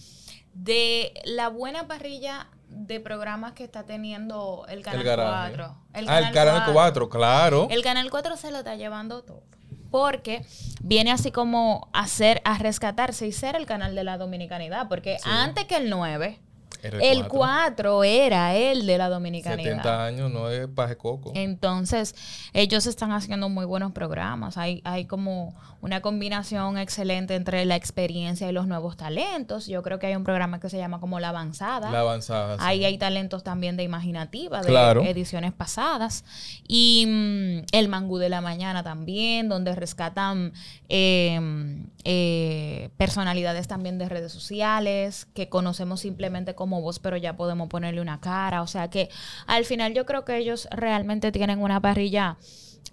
de 0.54 1.14
la 1.26 1.50
buena 1.50 1.88
parrilla 1.88 2.48
de 2.68 3.00
programas 3.00 3.54
que 3.54 3.64
está 3.64 3.84
teniendo 3.84 4.66
el 4.70 4.82
Canal 4.82 5.04
4. 5.04 5.78
El 5.94 6.10
ah, 6.10 6.20
el 6.20 6.32
Canal 6.32 6.72
4, 6.72 7.10
claro. 7.10 7.68
El 7.70 7.84
Canal 7.84 8.10
4 8.10 8.38
se 8.38 8.52
lo 8.52 8.60
está 8.60 8.76
llevando 8.76 9.24
todo. 9.24 9.44
Porque 9.90 10.46
viene 10.82 11.12
así 11.12 11.32
como 11.32 11.90
a 11.92 12.02
hacer, 12.02 12.42
a 12.46 12.58
rescatarse 12.58 13.28
y 13.28 13.34
ser 13.34 13.58
el 13.58 13.66
canal 13.66 13.94
de 13.94 14.06
la 14.06 14.18
dominicanidad. 14.18 14.88
Porque 14.88 15.18
antes 15.26 15.66
que 15.66 15.76
el 15.76 15.90
9, 15.90 16.40
el 16.84 17.28
4 17.28 18.04
era 18.04 18.56
el 18.56 18.86
de 18.86 18.98
la 18.98 19.10
dominicanidad. 19.10 19.64
70 19.64 20.06
años 20.06 20.32
no 20.32 20.50
es 20.50 20.68
paje 20.68 20.98
coco. 20.98 21.32
Entonces, 21.36 22.16
ellos 22.54 22.86
están 22.86 23.12
haciendo 23.12 23.50
muy 23.50 23.66
buenos 23.66 23.92
programas. 23.92 24.58
Hay, 24.58 24.82
hay 24.84 25.06
como 25.06 25.56
una 25.82 26.02
combinación 26.02 26.78
excelente 26.78 27.36
entre 27.36 27.66
la 27.66 27.76
experiencia 27.76 28.48
y 28.48 28.52
los 28.52 28.68
nuevos 28.68 28.98
talentos. 28.98 29.66
Yo 29.66 29.82
creo 29.82 29.98
que 29.98 30.08
hay 30.08 30.16
un 30.16 30.24
programa 30.24 30.60
que 30.60 30.70
se 30.70 30.78
llama 30.78 31.00
como 31.00 31.20
La 31.20 31.30
Avanzada. 31.30 31.90
La 31.90 32.02
Avanzada. 32.02 32.58
Ahí 32.60 32.86
hay 32.86 32.98
talentos 32.98 33.44
también 33.44 33.78
de 33.78 33.84
imaginativa, 33.84 34.62
de 34.62 35.10
ediciones 35.10 35.54
pasadas. 35.54 36.24
Y 36.68 37.06
mm, 37.08 37.66
El 37.72 37.88
Mangú 37.90 38.20
de 38.20 38.30
la 38.30 38.42
Mañana 38.42 38.84
también, 38.84 39.50
donde 39.50 39.74
rescatan 39.76 40.54
em, 40.88 41.88
eh, 42.04 42.90
personalidades 42.98 43.68
también 43.68 43.98
de 43.98 44.08
redes 44.08 44.32
sociales 44.32 45.28
que 45.34 45.50
conocemos 45.50 46.02
simplemente 46.02 46.54
como 46.54 46.71
voz, 46.80 47.00
pero 47.00 47.18
ya 47.18 47.36
podemos 47.36 47.68
ponerle 47.68 48.00
una 48.00 48.22
cara. 48.22 48.62
O 48.62 48.68
sea 48.68 48.90
que 48.90 49.10
al 49.48 49.66
final 49.66 49.94
yo 49.94 50.06
creo 50.06 50.24
que 50.24 50.38
ellos 50.38 50.70
realmente 50.72 51.32
tienen 51.34 51.60
una 51.62 51.82
parrilla 51.82 52.38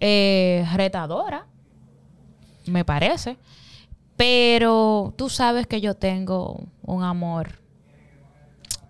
eh, 0.01 0.67
retadora 0.75 1.45
me 2.69 2.85
parece. 2.85 3.37
Pero 4.15 5.13
tú 5.17 5.29
sabes 5.29 5.65
que 5.67 5.81
yo 5.81 5.95
tengo 5.95 6.67
un 6.81 7.03
amor 7.03 7.59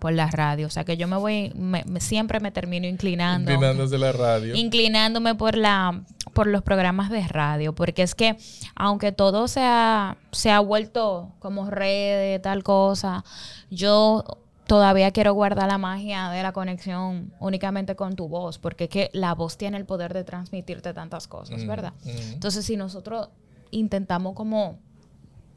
por 0.00 0.12
la 0.12 0.28
radio. 0.28 0.66
O 0.66 0.70
sea 0.70 0.84
que 0.84 0.96
yo 0.96 1.06
me 1.06 1.16
voy, 1.16 1.52
siempre 2.00 2.40
me 2.40 2.50
termino 2.50 2.86
inclinando. 2.86 3.52
Inclinándose 3.52 3.98
la 3.98 4.12
radio. 4.12 4.54
Inclinándome 4.56 5.34
por 5.36 5.56
la, 5.56 6.02
por 6.32 6.46
los 6.48 6.62
programas 6.62 7.10
de 7.10 7.26
radio. 7.28 7.74
Porque 7.74 8.02
es 8.02 8.14
que, 8.14 8.36
aunque 8.74 9.12
todo 9.12 9.46
se 9.46 9.60
ha, 9.62 10.16
se 10.32 10.50
ha 10.50 10.58
vuelto 10.58 11.32
como 11.38 11.70
redes, 11.70 12.42
tal 12.42 12.64
cosa, 12.64 13.24
yo 13.70 14.24
todavía 14.70 15.10
quiero 15.10 15.34
guardar 15.34 15.66
la 15.66 15.78
magia 15.78 16.30
de 16.30 16.44
la 16.44 16.52
conexión 16.52 17.34
únicamente 17.40 17.96
con 17.96 18.14
tu 18.14 18.28
voz. 18.28 18.58
Porque 18.58 18.84
es 18.84 18.90
que 18.90 19.10
la 19.12 19.34
voz 19.34 19.56
tiene 19.56 19.76
el 19.76 19.84
poder 19.84 20.14
de 20.14 20.22
transmitirte 20.22 20.94
tantas 20.94 21.26
cosas, 21.26 21.64
mm, 21.64 21.66
¿verdad? 21.66 21.92
Mm. 22.04 22.34
Entonces, 22.34 22.64
si 22.64 22.76
nosotros 22.76 23.30
intentamos 23.72 24.36
como 24.36 24.78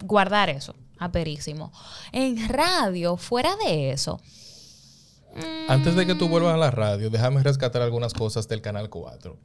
guardar 0.03 0.49
eso, 0.49 0.73
aperísimo. 0.97 1.71
En 2.11 2.49
radio, 2.49 3.15
fuera 3.15 3.51
de 3.67 3.91
eso. 3.91 4.19
Antes 5.67 5.95
de 5.95 6.05
que 6.05 6.15
tú 6.15 6.27
vuelvas 6.27 6.53
a 6.53 6.57
la 6.57 6.71
radio, 6.71 7.09
déjame 7.09 7.41
rescatar 7.41 7.81
algunas 7.81 8.13
cosas 8.13 8.47
del 8.47 8.61
Canal 8.61 8.89
4. 8.89 9.37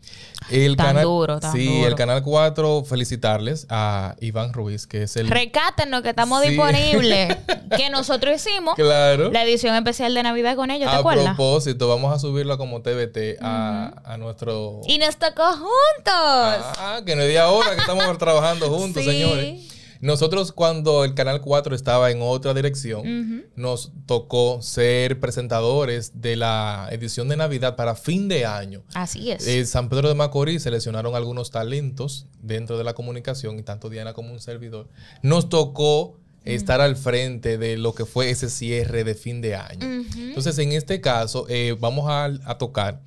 El 0.51 0.77
tan 0.77 0.87
canal, 0.89 1.05
duro, 1.05 1.41
tan 1.41 1.53
Sí, 1.53 1.83
el 1.83 1.95
Canal 1.95 2.23
4, 2.23 2.85
felicitarles 2.85 3.67
a 3.71 4.15
Iván 4.21 4.53
Ruiz, 4.53 4.87
que 4.87 5.05
es 5.05 5.17
el... 5.17 5.29
Recátenos 5.29 6.03
que 6.03 6.11
estamos 6.11 6.43
disponibles, 6.43 7.37
que 7.77 7.91
nosotros 7.91 8.37
hicimos 8.37 8.75
claro. 8.75 9.31
la 9.31 9.45
edición 9.45 9.75
especial 9.77 10.13
de 10.15 10.23
Navidad 10.23 10.57
con 10.57 10.71
ellos, 10.71 10.91
¿te 10.91 10.97
acuerdas? 10.97 11.27
A 11.27 11.35
propósito, 11.35 11.89
vamos 11.89 12.15
a 12.15 12.19
subirlo 12.19 12.59
como 12.59 12.83
TBT 12.83 13.41
a, 13.41 14.17
nuestro... 14.19 14.81
Y 14.87 14.99
nos 14.99 15.17
tocó 15.17 15.45
juntos. 15.53 15.67
Ah, 16.07 17.01
que 17.07 17.17
no 17.17 17.23
es 17.23 17.29
de 17.29 17.39
ahora 17.39 17.75
que 17.75 17.81
estamos 17.81 18.19
trabajando 18.19 18.69
juntos, 18.69 19.05
señores. 19.05 19.68
Nosotros 20.01 20.53
cuando 20.53 21.05
el 21.05 21.15
Canal 21.15 21.41
4 21.41 21.75
estaba 21.75 22.11
en 22.11 22.21
otra 22.23 22.55
dirección, 22.55 23.47
nos 23.57 23.93
tocó 24.07 24.63
ser 24.63 25.19
presentadores 25.21 26.21
de 26.21 26.37
la 26.37 26.89
edición 26.91 27.29
de 27.29 27.37
Navidad 27.37 27.77
para 27.77 27.95
fin 27.95 28.29
de 28.29 28.47
año. 28.47 28.83
Así 28.95 29.31
es. 29.31 29.47
En 29.47 29.67
San 29.67 29.89
Pedro 29.89 30.09
de 30.09 30.15
Macorís 30.15 30.63
seleccionaron 30.63 31.15
algunos 31.15 31.51
talentos 31.51 32.27
dentro 32.43 32.79
de 32.79 32.85
la 32.85 32.95
comunicación 32.95 33.59
y 33.59 33.63
tanto 33.63 33.89
Diana 33.91 34.13
como 34.13 34.33
un 34.33 34.41
servidor. 34.41 34.89
Nos 35.23 35.49
tocó 35.49 36.19
estar 36.45 36.81
al 36.81 36.97
frente 36.97 37.59
de 37.59 37.77
lo 37.77 37.95
que 37.95 38.07
fue 38.07 38.31
ese 38.31 38.49
cierre 38.49 39.05
de 39.05 39.15
fin 39.15 39.41
de 39.41 39.57
año. 39.57 40.05
Entonces, 40.17 40.59
en 40.59 40.73
este 40.73 41.01
caso, 41.01 41.47
eh, 41.49 41.77
vamos 41.79 42.09
a, 42.09 42.25
a 42.25 42.59
tocar, 42.59 43.03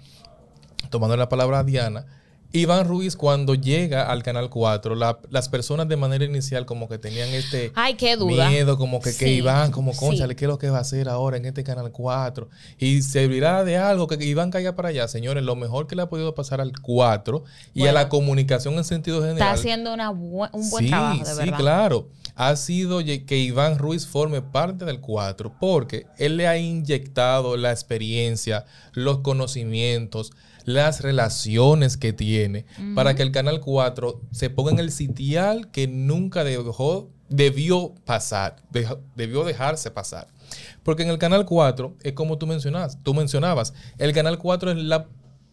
tomando 0.90 1.18
la 1.18 1.30
palabra 1.30 1.60
a 1.60 1.64
Diana, 1.64 2.06
Iván 2.54 2.88
Ruiz, 2.88 3.16
cuando 3.16 3.56
llega 3.56 4.12
al 4.12 4.24
Canal 4.24 4.50
4, 4.50 4.96
las 4.96 5.50
personas 5.50 5.88
de 5.88 5.96
manera 5.96 6.26
inicial 6.26 6.66
como 6.66 6.90
que 6.90 6.98
tenían 6.98 7.30
este 7.30 7.72
Ay, 7.76 7.94
qué 7.96 8.18
duda. 8.18 8.50
miedo, 8.50 8.78
como 8.78 9.00
que, 9.00 9.16
que 9.16 9.30
Iván, 9.30 9.72
como, 9.72 9.94
conchale, 9.96 10.36
¿qué 10.36 10.46
es 10.46 10.50
lo 10.50 10.58
que 10.58 10.70
va 10.70 10.80
a 10.80 10.82
hacer 10.82 11.08
ahora 11.08 11.38
en 11.38 11.46
este 11.46 11.64
Canal 11.64 11.92
4? 11.92 12.50
Y 12.78 13.04
servirá 13.04 13.64
de 13.64 13.78
algo 13.78 14.08
que 14.08 14.24
Iván 14.24 14.52
caiga 14.52 14.76
para 14.76 14.90
allá. 14.90 15.08
Señores, 15.08 15.44
lo 15.44 15.56
mejor 15.56 15.88
que 15.88 15.96
le 15.96 16.02
ha 16.02 16.10
podido 16.10 16.36
pasar 16.36 16.60
al 16.60 16.74
4 16.82 17.44
y 17.74 17.88
a 17.88 17.94
la 17.94 18.10
comunicación 18.10 18.74
en 18.74 18.84
sentido 18.84 19.22
general. 19.22 19.38
Está 19.38 19.52
haciendo 19.52 19.94
una 19.94 20.10
un 20.10 20.70
buen 20.70 20.88
trabajo, 20.88 21.24
de 21.24 21.34
verdad. 21.34 21.44
Sí, 21.44 21.52
claro. 21.52 22.10
Ha 22.36 22.56
sido 22.56 23.00
que 23.00 23.38
Iván 23.38 23.78
Ruiz 23.78 24.08
forme 24.08 24.42
parte 24.42 24.86
del 24.86 25.00
4 25.00 25.56
porque 25.60 26.08
él 26.18 26.38
le 26.38 26.48
ha 26.48 26.58
inyectado 26.58 27.56
la 27.56 27.72
experiencia, 27.72 28.66
los 28.94 29.20
conocimientos, 29.20 30.32
las 30.66 31.02
relaciones 31.02 31.98
que 31.98 32.14
tiene 32.14 32.41
para 32.96 33.16
que 33.16 33.24
el 33.24 33.32
Canal 33.32 33.60
4 33.60 34.22
se 34.32 34.50
ponga 34.50 34.72
en 34.72 34.80
el 34.80 34.92
sitial 34.92 35.72
que 35.72 35.88
nunca 35.88 36.44
dejó, 36.44 37.10
debió 37.30 37.94
pasar, 38.06 38.58
debió 39.16 39.44
dejarse 39.44 39.92
pasar. 39.92 40.28
Porque 40.84 41.04
en 41.04 41.10
el 41.10 41.18
Canal 41.18 41.46
4 41.46 41.98
es 42.02 42.14
como 42.14 42.38
tú 42.38 42.48
mencionabas, 42.48 42.98
tú 43.04 43.14
mencionabas, 43.14 43.74
el 43.98 44.14
Canal 44.14 44.38
4 44.38 44.72
es 44.72 44.78
la 44.78 45.08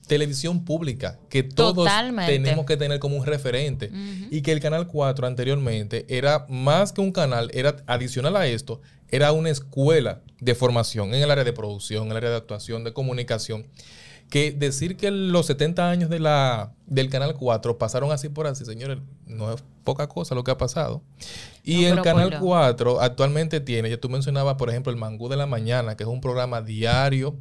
televisión 0.08 0.64
pública 0.64 1.20
que 1.28 1.44
todos 1.44 1.88
tenemos 2.26 2.66
que 2.66 2.76
tener 2.76 2.98
como 2.98 3.16
un 3.16 3.26
referente. 3.26 3.92
Y 4.30 4.42
que 4.42 4.50
el 4.50 4.60
Canal 4.60 4.88
4 4.88 5.26
anteriormente 5.26 6.04
era 6.08 6.46
más 6.48 6.92
que 6.92 7.00
un 7.00 7.12
canal, 7.12 7.50
era 7.54 7.76
adicional 7.86 8.36
a 8.36 8.48
esto, 8.48 8.80
era 9.08 9.30
una 9.32 9.50
escuela 9.50 10.22
de 10.40 10.54
formación 10.54 11.14
en 11.14 11.22
el 11.22 11.30
área 11.30 11.44
de 11.44 11.52
producción, 11.52 12.06
en 12.06 12.10
el 12.10 12.16
área 12.16 12.30
de 12.30 12.36
actuación, 12.36 12.82
de 12.82 12.92
comunicación 12.92 13.66
que 14.28 14.52
decir 14.52 14.96
que 14.96 15.10
los 15.10 15.46
70 15.46 15.90
años 15.90 16.10
de 16.10 16.20
la, 16.20 16.72
del 16.86 17.08
Canal 17.08 17.34
4 17.34 17.78
pasaron 17.78 18.12
así 18.12 18.28
por 18.28 18.46
así, 18.46 18.64
señores, 18.64 18.98
no 19.26 19.52
es 19.52 19.64
poca 19.84 20.06
cosa 20.06 20.34
lo 20.34 20.44
que 20.44 20.50
ha 20.50 20.58
pasado. 20.58 21.02
Y 21.64 21.84
el 21.84 22.02
Canal 22.02 22.38
4 22.38 23.00
actualmente 23.00 23.60
tiene, 23.60 23.90
ya 23.90 23.98
tú 23.98 24.08
mencionabas, 24.08 24.56
por 24.56 24.70
ejemplo, 24.70 24.92
el 24.92 24.98
Mangú 24.98 25.28
de 25.28 25.36
la 25.36 25.46
Mañana, 25.46 25.96
que 25.96 26.04
es 26.04 26.08
un 26.08 26.20
programa 26.20 26.62
diario, 26.62 27.36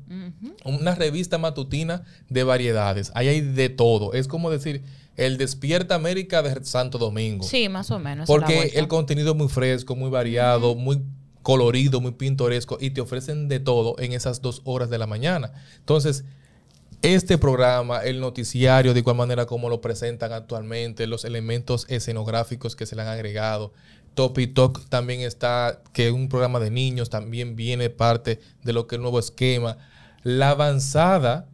una 0.64 0.96
revista 0.96 1.38
matutina 1.38 2.04
de 2.30 2.44
variedades. 2.44 3.12
Ahí 3.16 3.28
hay 3.28 3.42
de 3.42 3.70
todo. 3.70 4.14
Es 4.14 4.28
como 4.28 4.50
decir, 4.50 4.84
el 5.18 5.38
Despierta 5.38 5.96
América 5.96 6.42
de 6.42 6.64
Santo 6.64 6.98
Domingo. 6.98 7.44
Sí, 7.44 7.68
más 7.70 7.92
o 7.92 8.00
menos. 8.00 8.28
Porque 8.28 8.72
el 8.76 8.88
contenido 8.88 9.32
es 9.32 9.38
muy 9.38 9.50
fresco, 9.50 9.96
muy 9.96 10.10
variado, 10.10 10.76
muy 10.76 11.02
colorido, 11.42 12.02
muy 12.02 12.12
pintoresco 12.12 12.78
y 12.80 12.90
te 12.90 13.00
ofrecen 13.00 13.48
de 13.48 13.62
todo 13.62 13.96
en 14.00 14.12
esas 14.12 14.42
dos 14.42 14.62
horas 14.66 14.90
de 14.90 14.98
la 14.98 15.08
mañana. 15.08 15.54
Entonces, 15.80 16.26
este 17.02 17.38
programa, 17.38 18.00
el 18.00 18.20
noticiario, 18.20 18.94
de 18.94 19.00
igual 19.00 19.16
manera 19.16 19.46
como 19.46 19.70
lo 19.70 19.82
presentan 19.82 20.34
actualmente, 20.34 21.08
los 21.08 21.26
elementos 21.26 21.86
escenográficos 21.90 22.76
que 22.76 22.86
se 22.86 22.96
le 22.96 23.04
han 23.04 23.08
agregado. 23.08 23.74
Topi 24.16 24.48
Talk 24.48 24.90
también 24.90 25.22
está, 25.22 25.82
que 25.94 26.08
es 26.08 26.14
un 26.14 26.28
programa 26.28 26.60
de 26.60 26.72
niños, 26.72 27.10
también 27.10 27.56
viene 27.56 27.92
parte 27.92 28.40
de 28.64 28.74
lo 28.74 28.88
que 28.88 28.96
es 28.96 28.98
el 28.98 29.04
nuevo 29.04 29.20
esquema. 29.20 29.78
La 30.24 30.50
avanzada, 30.50 31.48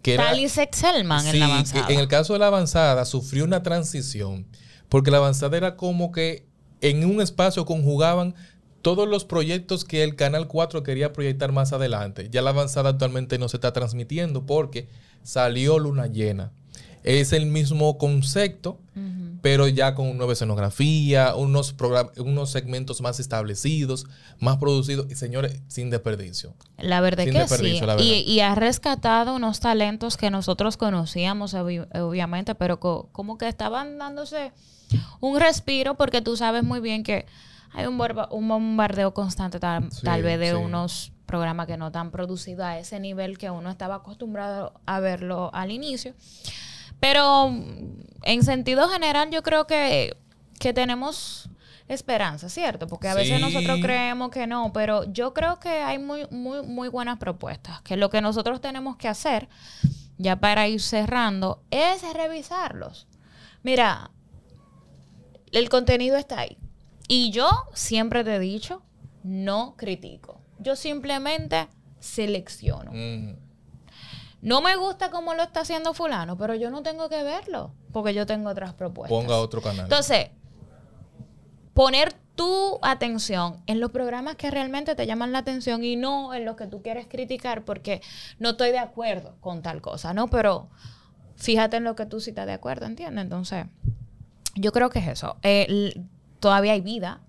que 0.00 0.14
era... 0.14 0.32
Selman 0.70 1.26
en 1.26 1.40
la 1.40 1.46
avanzada. 1.46 1.88
En 1.88 1.98
el 1.98 2.06
caso 2.06 2.34
de 2.34 2.38
la 2.38 2.46
avanzada, 2.46 3.04
sufrió 3.04 3.44
una 3.44 3.64
transición, 3.64 4.46
porque 4.88 5.10
la 5.10 5.16
avanzada 5.16 5.56
era 5.56 5.76
como 5.76 6.12
que 6.12 6.46
en 6.80 7.04
un 7.04 7.20
espacio 7.20 7.64
conjugaban 7.64 8.36
todos 8.84 9.08
los 9.08 9.24
proyectos 9.24 9.82
que 9.86 10.04
el 10.04 10.14
Canal 10.14 10.46
4 10.46 10.82
quería 10.82 11.14
proyectar 11.14 11.52
más 11.52 11.72
adelante. 11.72 12.28
Ya 12.30 12.42
la 12.42 12.50
avanzada 12.50 12.90
actualmente 12.90 13.38
no 13.38 13.48
se 13.48 13.56
está 13.56 13.72
transmitiendo 13.72 14.44
porque 14.44 14.88
salió 15.22 15.78
Luna 15.78 16.06
Llena. 16.06 16.52
Es 17.02 17.32
el 17.32 17.46
mismo 17.46 17.96
concepto, 17.96 18.78
pero 19.40 19.68
ya 19.68 19.94
con 19.94 20.18
nueva 20.18 20.34
escenografía, 20.34 21.34
unos, 21.34 21.74
unos 22.18 22.50
segmentos 22.50 23.00
más 23.00 23.20
establecidos, 23.20 24.06
más 24.38 24.58
producidos 24.58 25.06
y 25.10 25.14
señores, 25.14 25.62
sin 25.66 25.88
desperdicio. 25.88 26.54
La 26.76 27.00
verdad 27.00 27.24
que 27.24 27.48
sí. 27.48 27.80
Y, 28.26 28.40
ha 28.40 28.54
rescatado 28.54 29.34
unos 29.34 29.60
talentos 29.60 30.18
que 30.18 30.28
nosotros 30.28 30.76
conocíamos, 30.76 31.54
obviamente, 31.54 32.54
pero 32.54 32.80
como 32.80 33.38
que 33.38 33.48
estaban 33.48 33.96
dándose 33.96 34.52
un 35.20 35.40
respiro 35.40 35.94
porque 35.94 36.20
tú 36.20 36.36
sabes 36.36 36.64
muy 36.64 36.80
bien 36.80 37.02
que 37.02 37.24
hay 37.74 37.86
un, 37.86 37.98
bombardeo 37.98 39.12
constante 39.14 39.58
tal, 39.58 39.90
vez 40.22 40.38
de 40.38 40.54
unos 40.54 41.12
programas 41.26 41.66
que 41.66 41.76
no 41.76 41.88
están 41.88 42.12
producidos 42.12 42.64
a 42.64 42.78
ese 42.78 43.00
nivel 43.00 43.36
que 43.36 43.50
uno 43.50 43.68
estaba 43.68 43.96
acostumbrado 43.96 44.80
a 44.86 45.00
verlo 45.00 45.50
al 45.52 45.72
inicio. 45.72 46.14
Pero 47.00 47.52
en 48.22 48.42
sentido 48.44 48.88
general 48.88 49.30
yo 49.30 49.42
creo 49.42 49.66
que, 49.66 50.16
tenemos 50.58 51.50
esperanza, 51.88 52.48
¿cierto? 52.48 52.86
Porque 52.86 53.08
a 53.08 53.14
veces 53.14 53.38
nosotros 53.38 53.80
creemos 53.82 54.30
que 54.30 54.46
no, 54.46 54.72
pero 54.72 55.04
yo 55.12 55.34
creo 55.34 55.58
que 55.58 55.68
hay 55.68 55.98
muy, 55.98 56.26
muy, 56.30 56.62
muy 56.62 56.88
buenas 56.88 57.18
propuestas, 57.18 57.82
que 57.82 57.98
lo 57.98 58.08
que 58.08 58.22
nosotros 58.22 58.62
tenemos 58.62 58.96
que 58.96 59.08
hacer, 59.08 59.48
ya 60.16 60.36
para 60.36 60.68
ir 60.68 60.80
cerrando, 60.80 61.60
es 61.70 62.02
revisarlos. 62.14 63.06
Mira, 63.62 64.10
el 65.52 65.68
contenido 65.68 66.16
está 66.16 66.40
ahí. 66.40 66.56
Y 67.08 67.30
yo 67.30 67.50
siempre 67.74 68.24
te 68.24 68.36
he 68.36 68.38
dicho, 68.38 68.82
no 69.22 69.74
critico. 69.76 70.40
Yo 70.58 70.76
simplemente 70.76 71.68
selecciono. 71.98 72.92
No 74.40 74.60
me 74.60 74.76
gusta 74.76 75.10
cómo 75.10 75.34
lo 75.34 75.42
está 75.42 75.60
haciendo 75.60 75.94
fulano, 75.94 76.36
pero 76.36 76.54
yo 76.54 76.70
no 76.70 76.82
tengo 76.82 77.08
que 77.08 77.22
verlo 77.22 77.72
porque 77.92 78.12
yo 78.12 78.26
tengo 78.26 78.50
otras 78.50 78.74
propuestas. 78.74 79.18
Ponga 79.18 79.38
otro 79.38 79.62
canal. 79.62 79.84
Entonces, 79.84 80.30
poner 81.72 82.12
tu 82.34 82.78
atención 82.82 83.62
en 83.66 83.80
los 83.80 83.90
programas 83.90 84.36
que 84.36 84.50
realmente 84.50 84.94
te 84.94 85.06
llaman 85.06 85.32
la 85.32 85.38
atención 85.38 85.84
y 85.84 85.96
no 85.96 86.34
en 86.34 86.44
los 86.44 86.56
que 86.56 86.66
tú 86.66 86.82
quieres 86.82 87.06
criticar 87.06 87.64
porque 87.64 88.02
no 88.38 88.50
estoy 88.50 88.70
de 88.72 88.78
acuerdo 88.78 89.36
con 89.40 89.62
tal 89.62 89.80
cosa, 89.80 90.12
¿no? 90.12 90.28
Pero 90.28 90.68
fíjate 91.36 91.76
en 91.76 91.84
lo 91.84 91.94
que 91.94 92.06
tú 92.06 92.20
sí 92.20 92.30
estás 92.30 92.46
de 92.46 92.52
acuerdo, 92.52 92.86
¿entiendes? 92.86 93.24
Entonces, 93.24 93.66
yo 94.56 94.72
creo 94.72 94.90
que 94.90 94.98
es 94.98 95.08
eso. 95.08 95.36
Eh, 95.42 95.94
todavía 96.44 96.72
hay 96.74 96.82
vida 96.82 97.20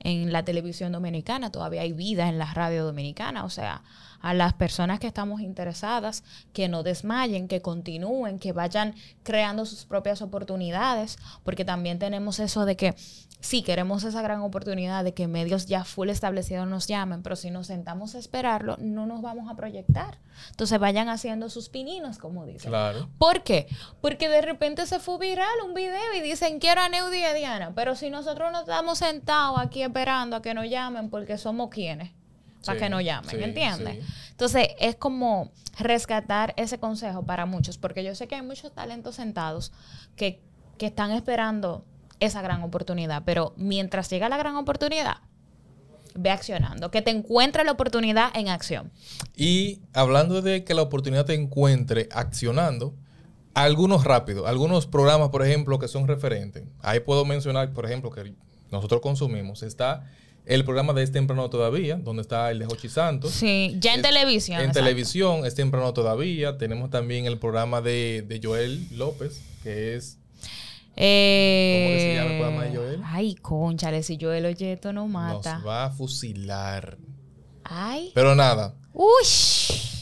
en 0.00 0.32
la 0.32 0.44
televisión 0.44 0.90
dominicana, 0.90 1.52
todavía 1.52 1.82
hay 1.82 1.92
vida 1.92 2.28
en 2.28 2.38
la 2.38 2.52
radio 2.52 2.84
dominicana, 2.84 3.44
o 3.44 3.48
sea, 3.48 3.84
a 4.24 4.32
las 4.32 4.54
personas 4.54 5.00
que 5.00 5.06
estamos 5.06 5.42
interesadas, 5.42 6.24
que 6.54 6.66
no 6.66 6.82
desmayen, 6.82 7.46
que 7.46 7.60
continúen, 7.60 8.38
que 8.38 8.52
vayan 8.54 8.94
creando 9.22 9.66
sus 9.66 9.84
propias 9.84 10.22
oportunidades, 10.22 11.18
porque 11.42 11.66
también 11.66 11.98
tenemos 11.98 12.38
eso 12.38 12.64
de 12.64 12.74
que 12.74 12.94
sí 13.40 13.62
queremos 13.62 14.02
esa 14.02 14.22
gran 14.22 14.40
oportunidad 14.40 15.04
de 15.04 15.12
que 15.12 15.28
medios 15.28 15.66
ya 15.66 15.84
full 15.84 16.08
establecidos 16.08 16.66
nos 16.66 16.86
llamen, 16.86 17.22
pero 17.22 17.36
si 17.36 17.50
nos 17.50 17.66
sentamos 17.66 18.14
a 18.14 18.18
esperarlo, 18.18 18.78
no 18.78 19.04
nos 19.04 19.20
vamos 19.20 19.50
a 19.50 19.56
proyectar. 19.56 20.16
Entonces 20.48 20.78
vayan 20.78 21.10
haciendo 21.10 21.50
sus 21.50 21.68
pininos, 21.68 22.16
como 22.16 22.46
dicen. 22.46 22.70
Claro. 22.70 23.10
¿Por 23.18 23.42
qué? 23.42 23.66
Porque 24.00 24.30
de 24.30 24.40
repente 24.40 24.86
se 24.86 25.00
fue 25.00 25.18
viral 25.18 25.60
un 25.66 25.74
video 25.74 26.14
y 26.16 26.22
dicen 26.22 26.60
quiero 26.60 26.80
a 26.80 26.88
Neudi 26.88 27.18
y 27.18 27.24
a 27.24 27.34
Diana, 27.34 27.72
pero 27.74 27.94
si 27.94 28.08
nosotros 28.08 28.50
nos 28.52 28.62
estamos 28.62 29.00
sentados 29.00 29.58
aquí 29.58 29.82
esperando 29.82 30.36
a 30.36 30.40
que 30.40 30.54
nos 30.54 30.70
llamen 30.70 31.10
porque 31.10 31.36
somos 31.36 31.68
quienes 31.68 32.10
para 32.64 32.78
que 32.78 32.88
no 32.88 33.00
llamen, 33.00 33.42
¿entiendes? 33.42 34.04
Entonces, 34.30 34.68
es 34.78 34.96
como 34.96 35.52
rescatar 35.78 36.54
ese 36.56 36.78
consejo 36.78 37.24
para 37.24 37.46
muchos, 37.46 37.78
porque 37.78 38.02
yo 38.04 38.14
sé 38.14 38.26
que 38.26 38.34
hay 38.34 38.42
muchos 38.42 38.72
talentos 38.72 39.16
sentados 39.16 39.72
que, 40.16 40.40
que 40.78 40.86
están 40.86 41.12
esperando 41.12 41.84
esa 42.20 42.42
gran 42.42 42.62
oportunidad, 42.62 43.22
pero 43.24 43.54
mientras 43.56 44.08
llega 44.10 44.28
la 44.28 44.36
gran 44.36 44.56
oportunidad, 44.56 45.18
ve 46.14 46.30
accionando, 46.30 46.90
que 46.90 47.02
te 47.02 47.10
encuentre 47.10 47.64
la 47.64 47.72
oportunidad 47.72 48.30
en 48.34 48.48
acción. 48.48 48.92
Y 49.36 49.80
hablando 49.92 50.42
de 50.42 50.64
que 50.64 50.74
la 50.74 50.82
oportunidad 50.82 51.26
te 51.26 51.34
encuentre 51.34 52.08
accionando, 52.12 52.94
algunos 53.54 54.04
rápidos, 54.04 54.48
algunos 54.48 54.86
programas, 54.86 55.30
por 55.30 55.44
ejemplo, 55.44 55.78
que 55.78 55.88
son 55.88 56.08
referentes. 56.08 56.64
Ahí 56.82 57.00
puedo 57.00 57.24
mencionar, 57.24 57.72
por 57.72 57.86
ejemplo, 57.86 58.10
que 58.10 58.34
nosotros 58.70 59.00
consumimos. 59.00 59.62
Está 59.62 60.04
el 60.46 60.64
programa 60.64 60.92
de 60.92 61.02
Es 61.02 61.12
Temprano 61.12 61.48
Todavía, 61.48 61.96
donde 61.96 62.22
está 62.22 62.50
el 62.50 62.58
de 62.58 62.66
Jochi 62.66 62.88
Santos. 62.88 63.30
Sí, 63.32 63.76
ya 63.78 63.94
en 63.94 64.02
televisión. 64.02 64.60
En 64.60 64.72
televisión, 64.72 65.46
Es 65.46 65.54
Temprano 65.54 65.92
Todavía. 65.94 66.58
Tenemos 66.58 66.90
también 66.90 67.26
el 67.26 67.38
programa 67.38 67.80
de, 67.80 68.40
Joel 68.42 68.86
López, 68.92 69.40
que 69.62 69.96
es... 69.96 70.18
Eh, 70.96 71.82
¿Cómo 71.82 71.94
que 71.94 72.00
se 72.00 72.14
llama 72.14 72.30
el 72.30 72.38
programa 72.38 72.64
de 72.64 72.76
Joel? 72.76 73.02
Ay, 73.04 73.34
conchale, 73.34 74.02
si 74.04 74.16
Joel 74.20 74.46
oye 74.46 74.74
esto 74.74 74.92
no 74.92 75.08
mata. 75.08 75.54
Nos 75.54 75.66
va 75.66 75.86
a 75.86 75.90
fusilar. 75.90 76.98
Ay. 77.64 78.12
Pero 78.14 78.36
nada. 78.36 78.74
Uy. 78.92 79.24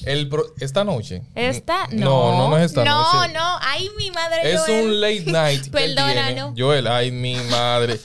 El 0.05 0.29
esta 0.61 0.85
noche. 0.85 1.23
¿Esta? 1.35 1.87
No. 1.93 2.33
No, 2.33 2.39
no, 2.39 2.51
no 2.51 2.59
es 2.59 2.65
esta 2.67 2.85
noche. 2.85 3.33
No, 3.33 3.41
no. 3.41 3.59
Ay, 3.63 3.89
mi 3.97 4.11
madre. 4.11 4.53
Es 4.53 4.69
un 4.69 5.01
late 5.01 5.25
night. 5.27 5.71
Perdónanos. 5.71 6.53
Joel, 6.59 6.87
ay, 6.89 7.11
mi 7.11 7.37
madre. 7.37 7.99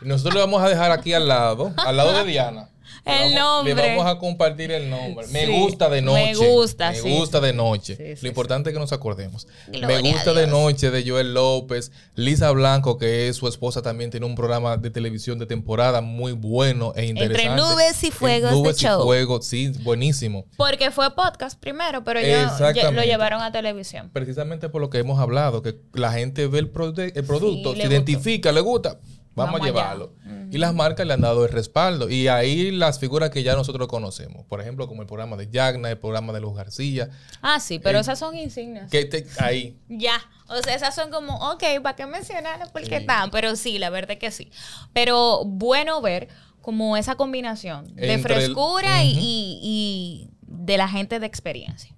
Nosotros 0.00 0.34
le 0.34 0.40
vamos 0.40 0.62
a 0.62 0.68
dejar 0.68 0.90
aquí 0.90 1.12
al 1.12 1.28
lado, 1.28 1.72
al 1.76 1.96
lado 1.96 2.12
de 2.12 2.24
Diana. 2.24 2.68
El 3.04 3.34
nombre. 3.34 3.74
Le 3.74 3.96
vamos 3.96 4.06
a 4.06 4.18
compartir 4.18 4.70
el 4.70 4.88
nombre. 4.88 5.26
Me 5.28 5.46
gusta 5.46 5.88
de 5.90 6.02
noche. 6.02 6.24
Me 6.24 6.34
gusta, 6.34 6.92
Me 6.92 7.00
gusta 7.00 7.40
de 7.40 7.52
noche. 7.52 8.16
Lo 8.20 8.28
importante 8.28 8.70
es 8.70 8.74
que 8.74 8.80
nos 8.80 8.92
acordemos. 8.92 9.48
me 9.68 10.00
gusta 10.00 10.32
de 10.32 10.46
noche 10.46 10.90
de 10.90 11.08
Joel 11.08 11.34
López. 11.34 11.90
Lisa 12.14 12.50
Blanco, 12.52 12.98
que 12.98 13.28
es 13.28 13.36
su 13.36 13.48
esposa, 13.48 13.82
también 13.82 14.10
tiene 14.10 14.26
un 14.26 14.34
programa 14.34 14.76
de 14.76 14.90
televisión 14.90 15.38
de 15.38 15.46
temporada 15.46 16.00
muy 16.00 16.32
bueno 16.32 16.92
e 16.94 17.06
interesante. 17.06 17.48
Entre 17.48 17.56
nubes 17.56 18.04
y 18.04 18.10
fuegos 18.10 18.52
nubes 18.52 18.76
de 18.76 18.82
show. 18.82 19.00
y 19.00 19.04
fuego, 19.04 19.42
sí, 19.42 19.72
buenísimo. 19.82 20.46
Porque 20.56 20.90
fue 20.90 21.12
podcast 21.14 21.58
primero, 21.58 22.04
pero 22.04 22.20
ellos 22.20 22.52
lo 22.92 23.02
llevaron 23.02 23.42
a 23.42 23.50
televisión. 23.50 24.10
Precisamente 24.12 24.68
por 24.68 24.80
lo 24.80 24.90
que 24.90 24.98
hemos 24.98 25.18
hablado, 25.18 25.62
que 25.62 25.76
la 25.92 26.12
gente 26.12 26.46
ve 26.46 26.60
el, 26.60 26.66
el 26.66 27.24
producto, 27.24 27.74
se 27.74 27.86
identifica, 27.86 28.52
le 28.52 28.60
gusta 28.60 28.98
Vamos, 29.34 29.60
a 29.60 29.64
llevarlo. 29.64 30.12
Y 30.50 30.58
las 30.58 30.74
marcas 30.74 31.06
le 31.06 31.14
han 31.14 31.20
dado 31.20 31.44
el 31.44 31.52
respaldo. 31.52 32.10
Y 32.10 32.28
ahí 32.28 32.70
las 32.70 32.98
figuras 32.98 33.30
que 33.30 33.42
ya 33.42 33.54
nosotros 33.54 33.88
conocemos. 33.88 34.44
Por 34.46 34.60
ejemplo, 34.60 34.86
como 34.88 35.02
el 35.02 35.08
programa 35.08 35.36
de 35.36 35.48
Yagna, 35.50 35.90
el 35.90 35.98
programa 35.98 36.32
de 36.32 36.40
Luz 36.40 36.54
García. 36.54 37.08
Ah, 37.40 37.58
sí, 37.58 37.78
pero 37.78 37.98
esas 37.98 38.18
son 38.18 38.36
insignias. 38.36 38.90
Que 38.90 39.26
ahí. 39.38 39.78
ya. 39.88 40.20
O 40.48 40.62
sea, 40.62 40.74
esas 40.74 40.94
son 40.94 41.10
como, 41.10 41.34
ok, 41.52 41.62
¿para 41.82 41.96
qué 41.96 42.06
mencionarlas? 42.06 42.70
Porque 42.70 42.96
están. 42.96 43.30
Pero 43.30 43.56
sí, 43.56 43.78
la 43.78 43.88
verdad 43.88 44.12
es 44.12 44.18
que 44.18 44.30
sí. 44.30 44.50
Pero 44.92 45.44
bueno 45.46 46.00
ver 46.02 46.28
como 46.60 46.96
esa 46.96 47.16
combinación 47.16 47.94
de 47.96 48.18
frescura 48.18 49.02
y 49.02 50.30
de 50.42 50.76
la 50.76 50.88
gente 50.88 51.18
de 51.20 51.26
experiencia. 51.26 51.94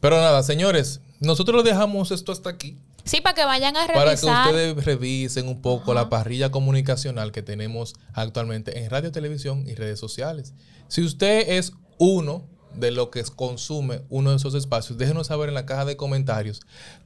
Pero 0.00 0.16
nada, 0.16 0.42
señores, 0.42 1.00
nosotros 1.20 1.64
dejamos 1.64 2.10
esto 2.10 2.32
hasta 2.32 2.50
aquí. 2.50 2.76
Sí, 3.06 3.20
para 3.20 3.34
que 3.34 3.44
vayan 3.44 3.76
a 3.76 3.86
revisar. 3.86 4.04
Para 4.04 4.16
que 4.16 4.26
ustedes 4.26 4.84
revisen 4.84 5.46
un 5.48 5.62
poco 5.62 5.94
la 5.94 6.08
parrilla 6.10 6.50
comunicacional 6.50 7.30
que 7.30 7.40
tenemos 7.40 7.94
actualmente 8.12 8.80
en 8.80 8.90
radio, 8.90 9.12
televisión 9.12 9.64
y 9.66 9.74
redes 9.76 10.00
sociales. 10.00 10.54
Si 10.88 11.02
usted 11.02 11.48
es 11.50 11.72
uno 11.98 12.48
de 12.74 12.90
los 12.90 13.08
que 13.10 13.22
consume 13.22 14.02
uno 14.08 14.30
de 14.30 14.36
esos 14.36 14.54
espacios, 14.54 14.98
déjenos 14.98 15.28
saber 15.28 15.48
en 15.48 15.54
la 15.54 15.66
caja 15.66 15.84
de 15.84 15.96
comentarios 15.96 16.60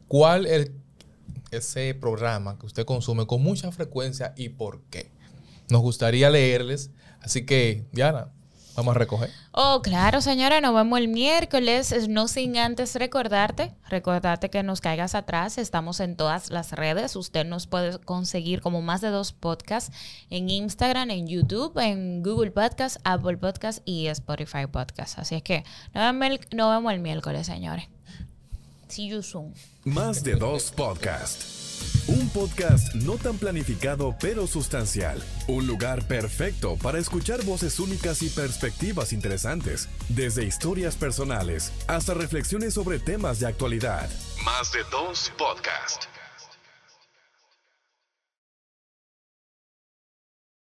cuál 0.08 0.46
es 0.46 0.72
ese 1.50 1.94
programa 1.94 2.58
que 2.58 2.66
usted 2.66 2.86
consume 2.86 3.26
con 3.26 3.42
mucha 3.42 3.70
frecuencia 3.70 4.32
y 4.36 4.48
por 4.48 4.82
qué. 4.84 5.12
Nos 5.68 5.82
gustaría 5.82 6.30
leerles. 6.30 6.90
Así 7.20 7.44
que, 7.44 7.84
Diana, 7.92 8.32
Vamos 8.80 8.96
a 8.96 8.98
recoger. 8.98 9.28
Oh, 9.52 9.82
claro, 9.82 10.22
señora, 10.22 10.62
nos 10.62 10.74
vemos 10.74 10.98
el 10.98 11.08
miércoles. 11.08 12.08
No 12.08 12.28
sin 12.28 12.56
antes 12.56 12.94
recordarte, 12.94 13.74
recordarte 13.90 14.48
que 14.48 14.62
nos 14.62 14.80
caigas 14.80 15.14
atrás. 15.14 15.58
Estamos 15.58 16.00
en 16.00 16.16
todas 16.16 16.48
las 16.48 16.72
redes. 16.72 17.14
Usted 17.14 17.44
nos 17.44 17.66
puede 17.66 17.98
conseguir 17.98 18.62
como 18.62 18.80
más 18.80 19.02
de 19.02 19.10
dos 19.10 19.32
podcasts 19.32 19.94
en 20.30 20.48
Instagram, 20.48 21.10
en 21.10 21.26
YouTube, 21.28 21.78
en 21.78 22.22
Google 22.22 22.52
Podcast, 22.52 22.96
Apple 23.04 23.36
Podcast 23.36 23.82
y 23.84 24.06
Spotify 24.06 24.66
Podcast. 24.66 25.18
Así 25.18 25.34
es 25.34 25.42
que 25.42 25.62
nos 25.92 26.14
vemos 26.70 26.92
el, 26.94 27.00
miércoles, 27.00 27.46
señores. 27.46 27.86
Más 29.84 30.24
de 30.24 30.34
dos 30.34 30.72
podcasts. 30.72 32.04
Un 32.08 32.28
podcast 32.30 32.92
no 32.96 33.16
tan 33.18 33.38
planificado 33.38 34.16
pero 34.20 34.48
sustancial. 34.48 35.22
Un 35.46 35.66
lugar 35.66 36.06
perfecto 36.08 36.76
para 36.76 36.98
escuchar 36.98 37.44
voces 37.44 37.78
únicas 37.78 38.20
y 38.22 38.28
perspectivas 38.28 39.12
interesantes, 39.12 39.88
desde 40.08 40.44
historias 40.44 40.96
personales 40.96 41.72
hasta 41.86 42.14
reflexiones 42.14 42.74
sobre 42.74 42.98
temas 42.98 43.38
de 43.38 43.46
actualidad. 43.46 44.10
Más 44.44 44.72
de 44.72 44.80
dos 44.90 45.32
podcasts. 45.38 46.08